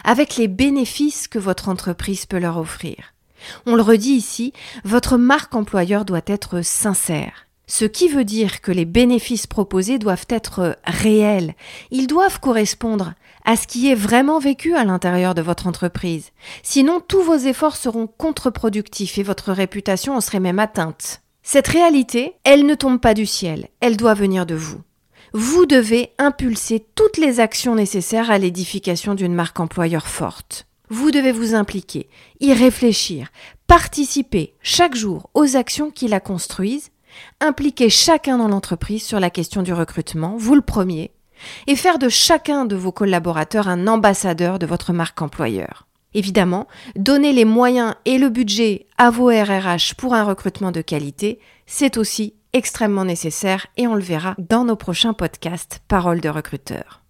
avec 0.05 0.37
les 0.37 0.47
bénéfices 0.47 1.27
que 1.27 1.41
votre 1.41 1.69
entreprise 1.69 2.27
peut 2.27 2.39
leur 2.39 2.59
offrir. 2.59 3.15
On 3.67 3.75
le 3.75 3.83
redit 3.83 4.13
ici, 4.13 4.53
votre 4.85 5.17
marque 5.17 5.57
employeur 5.57 6.05
doit 6.05 6.23
être 6.27 6.63
sincère. 6.63 7.47
Ce 7.67 7.85
qui 7.85 8.07
veut 8.07 8.25
dire 8.25 8.61
que 8.61 8.71
les 8.71 8.85
bénéfices 8.85 9.49
proposés 9.49 9.99
doivent 9.99 10.27
être 10.29 10.79
réels. 10.85 11.55
Ils 11.91 12.07
doivent 12.07 12.39
correspondre 12.39 13.15
à 13.45 13.57
ce 13.57 13.67
qui 13.67 13.91
est 13.91 13.97
vraiment 13.97 14.39
vécu 14.39 14.77
à 14.77 14.85
l'intérieur 14.85 15.35
de 15.35 15.43
votre 15.43 15.67
entreprise. 15.67 16.31
Sinon, 16.63 17.01
tous 17.01 17.23
vos 17.23 17.37
efforts 17.37 17.77
seront 17.77 18.07
contre-productifs 18.07 19.19
et 19.19 19.25
votre 19.25 19.53
réputation 19.53 20.15
en 20.15 20.21
serait 20.21 20.39
même 20.39 20.61
atteinte. 20.61 21.21
Cette 21.51 21.69
réalité, 21.69 22.35
elle 22.45 22.67
ne 22.67 22.75
tombe 22.75 23.01
pas 23.01 23.15
du 23.15 23.25
ciel, 23.25 23.69
elle 23.81 23.97
doit 23.97 24.13
venir 24.13 24.45
de 24.45 24.55
vous. 24.55 24.83
Vous 25.33 25.65
devez 25.65 26.11
impulser 26.19 26.87
toutes 26.95 27.17
les 27.17 27.41
actions 27.41 27.75
nécessaires 27.75 28.31
à 28.31 28.37
l'édification 28.37 29.15
d'une 29.15 29.33
marque 29.33 29.59
employeur 29.59 30.09
forte. 30.09 30.67
Vous 30.91 31.11
devez 31.11 31.33
vous 31.33 31.55
impliquer, 31.55 32.11
y 32.41 32.53
réfléchir, 32.53 33.29
participer 33.67 34.57
chaque 34.61 34.95
jour 34.95 35.31
aux 35.33 35.57
actions 35.57 35.91
qui 35.91 36.07
la 36.07 36.21
construisent 36.21 36.91
Impliquez 37.41 37.89
chacun 37.89 38.37
dans 38.37 38.49
l'entreprise 38.49 39.03
sur 39.03 39.19
la 39.19 39.31
question 39.31 39.63
du 39.63 39.73
recrutement, 39.73 40.37
vous 40.37 40.55
le 40.55 40.61
premier, 40.61 41.13
et 41.67 41.77
faire 41.77 41.99
de 41.99 42.11
chacun 42.11 42.67
de 42.67 42.77
vos 42.77 42.93
collaborateurs 42.93 43.69
un 43.69 43.87
ambassadeur 43.87 44.59
de 44.59 44.67
votre 44.67 44.93
marque 44.93 45.23
employeur. 45.23 45.88
Évidemment, 46.15 46.67
donner 46.97 47.33
les 47.33 47.45
moyens 47.45 47.95
et 48.05 48.19
le 48.19 48.31
budget 48.31 48.87
à 48.97 49.11
vos 49.11 49.29
RRH 49.29 49.95
pour 49.95 50.15
un 50.15 50.25
recrutement 50.25 50.73
de 50.73 50.81
qualité, 50.81 51.39
c'est 51.67 51.99
aussi 51.99 52.35
extrêmement 52.53 53.05
nécessaire 53.05 53.67
et 53.77 53.87
on 53.87 53.95
le 53.95 54.03
verra 54.03 54.35
dans 54.39 54.65
nos 54.65 54.77
prochains 54.77 55.13
podcasts 55.13 55.81
Paroles 55.87 56.21
de 56.21 56.29
recruteurs. 56.29 57.03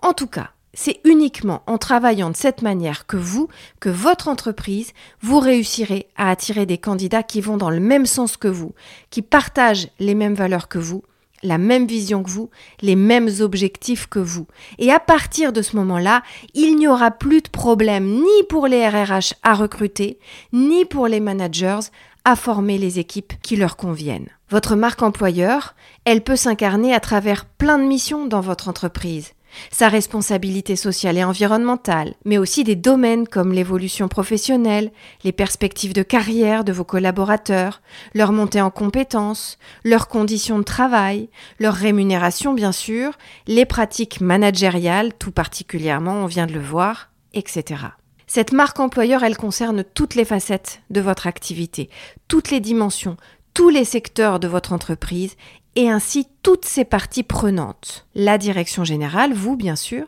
En 0.00 0.12
tout 0.12 0.26
cas, 0.26 0.50
c'est 0.74 1.00
uniquement 1.04 1.62
en 1.66 1.78
travaillant 1.78 2.30
de 2.30 2.36
cette 2.36 2.62
manière 2.62 3.06
que 3.06 3.16
vous, 3.16 3.48
que 3.80 3.88
votre 3.88 4.28
entreprise, 4.28 4.92
vous 5.20 5.40
réussirez 5.40 6.08
à 6.16 6.30
attirer 6.30 6.66
des 6.66 6.78
candidats 6.78 7.22
qui 7.22 7.40
vont 7.40 7.56
dans 7.56 7.70
le 7.70 7.80
même 7.80 8.06
sens 8.06 8.36
que 8.36 8.48
vous, 8.48 8.74
qui 9.10 9.22
partagent 9.22 9.88
les 9.98 10.14
mêmes 10.14 10.34
valeurs 10.34 10.68
que 10.68 10.78
vous, 10.78 11.02
la 11.42 11.58
même 11.58 11.86
vision 11.86 12.22
que 12.22 12.30
vous, 12.30 12.50
les 12.80 12.96
mêmes 12.96 13.30
objectifs 13.40 14.06
que 14.06 14.18
vous. 14.18 14.46
Et 14.78 14.90
à 14.90 15.00
partir 15.00 15.52
de 15.52 15.62
ce 15.62 15.76
moment-là, 15.76 16.22
il 16.54 16.76
n'y 16.76 16.88
aura 16.88 17.10
plus 17.10 17.42
de 17.42 17.48
problème 17.48 18.06
ni 18.06 18.44
pour 18.48 18.66
les 18.66 18.86
RRH 18.86 19.34
à 19.42 19.54
recruter, 19.54 20.18
ni 20.52 20.84
pour 20.84 21.06
les 21.06 21.20
managers 21.20 21.80
à 22.24 22.36
former 22.36 22.78
les 22.78 22.98
équipes 22.98 23.32
qui 23.42 23.56
leur 23.56 23.76
conviennent. 23.76 24.28
Votre 24.50 24.76
marque 24.76 25.02
employeur, 25.02 25.74
elle 26.04 26.22
peut 26.22 26.36
s'incarner 26.36 26.92
à 26.94 27.00
travers 27.00 27.46
plein 27.46 27.78
de 27.78 27.84
missions 27.84 28.26
dans 28.26 28.40
votre 28.40 28.68
entreprise 28.68 29.32
sa 29.70 29.88
responsabilité 29.88 30.76
sociale 30.76 31.18
et 31.18 31.24
environnementale, 31.24 32.14
mais 32.24 32.38
aussi 32.38 32.64
des 32.64 32.76
domaines 32.76 33.26
comme 33.26 33.52
l'évolution 33.52 34.08
professionnelle, 34.08 34.92
les 35.24 35.32
perspectives 35.32 35.92
de 35.92 36.02
carrière 36.02 36.64
de 36.64 36.72
vos 36.72 36.84
collaborateurs, 36.84 37.82
leur 38.14 38.32
montée 38.32 38.60
en 38.60 38.70
compétences, 38.70 39.58
leurs 39.84 40.08
conditions 40.08 40.58
de 40.58 40.64
travail, 40.64 41.28
leur 41.58 41.74
rémunération 41.74 42.52
bien 42.52 42.72
sûr, 42.72 43.12
les 43.46 43.64
pratiques 43.64 44.20
managériales 44.20 45.12
tout 45.14 45.32
particulièrement, 45.32 46.22
on 46.22 46.26
vient 46.26 46.46
de 46.46 46.52
le 46.52 46.60
voir, 46.60 47.10
etc. 47.32 47.82
Cette 48.26 48.52
marque 48.52 48.78
employeur, 48.78 49.24
elle 49.24 49.36
concerne 49.36 49.82
toutes 49.82 50.14
les 50.14 50.24
facettes 50.24 50.82
de 50.90 51.00
votre 51.00 51.26
activité, 51.26 51.90
toutes 52.28 52.50
les 52.50 52.60
dimensions, 52.60 53.16
tous 53.54 53.70
les 53.70 53.84
secteurs 53.84 54.38
de 54.38 54.48
votre 54.48 54.72
entreprise 54.72 55.36
et 55.76 55.90
ainsi 55.90 56.26
toutes 56.42 56.64
ces 56.64 56.84
parties 56.84 57.22
prenantes. 57.22 58.06
La 58.14 58.38
direction 58.38 58.84
générale, 58.84 59.32
vous 59.32 59.56
bien 59.56 59.76
sûr, 59.76 60.06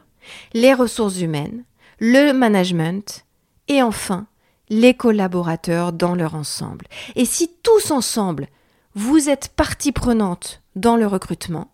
les 0.52 0.74
ressources 0.74 1.20
humaines, 1.20 1.64
le 1.98 2.32
management 2.32 3.24
et 3.68 3.82
enfin 3.82 4.26
les 4.68 4.94
collaborateurs 4.94 5.92
dans 5.92 6.14
leur 6.14 6.34
ensemble. 6.34 6.86
Et 7.14 7.24
si 7.24 7.50
tous 7.62 7.90
ensemble, 7.90 8.48
vous 8.94 9.28
êtes 9.28 9.48
partie 9.48 9.92
prenante 9.92 10.62
dans 10.76 10.96
le 10.96 11.06
recrutement, 11.06 11.70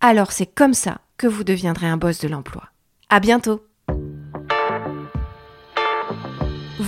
alors 0.00 0.32
c'est 0.32 0.46
comme 0.46 0.74
ça 0.74 1.00
que 1.16 1.26
vous 1.26 1.44
deviendrez 1.44 1.86
un 1.86 1.96
boss 1.96 2.20
de 2.20 2.28
l'emploi. 2.28 2.64
À 3.08 3.20
bientôt! 3.20 3.69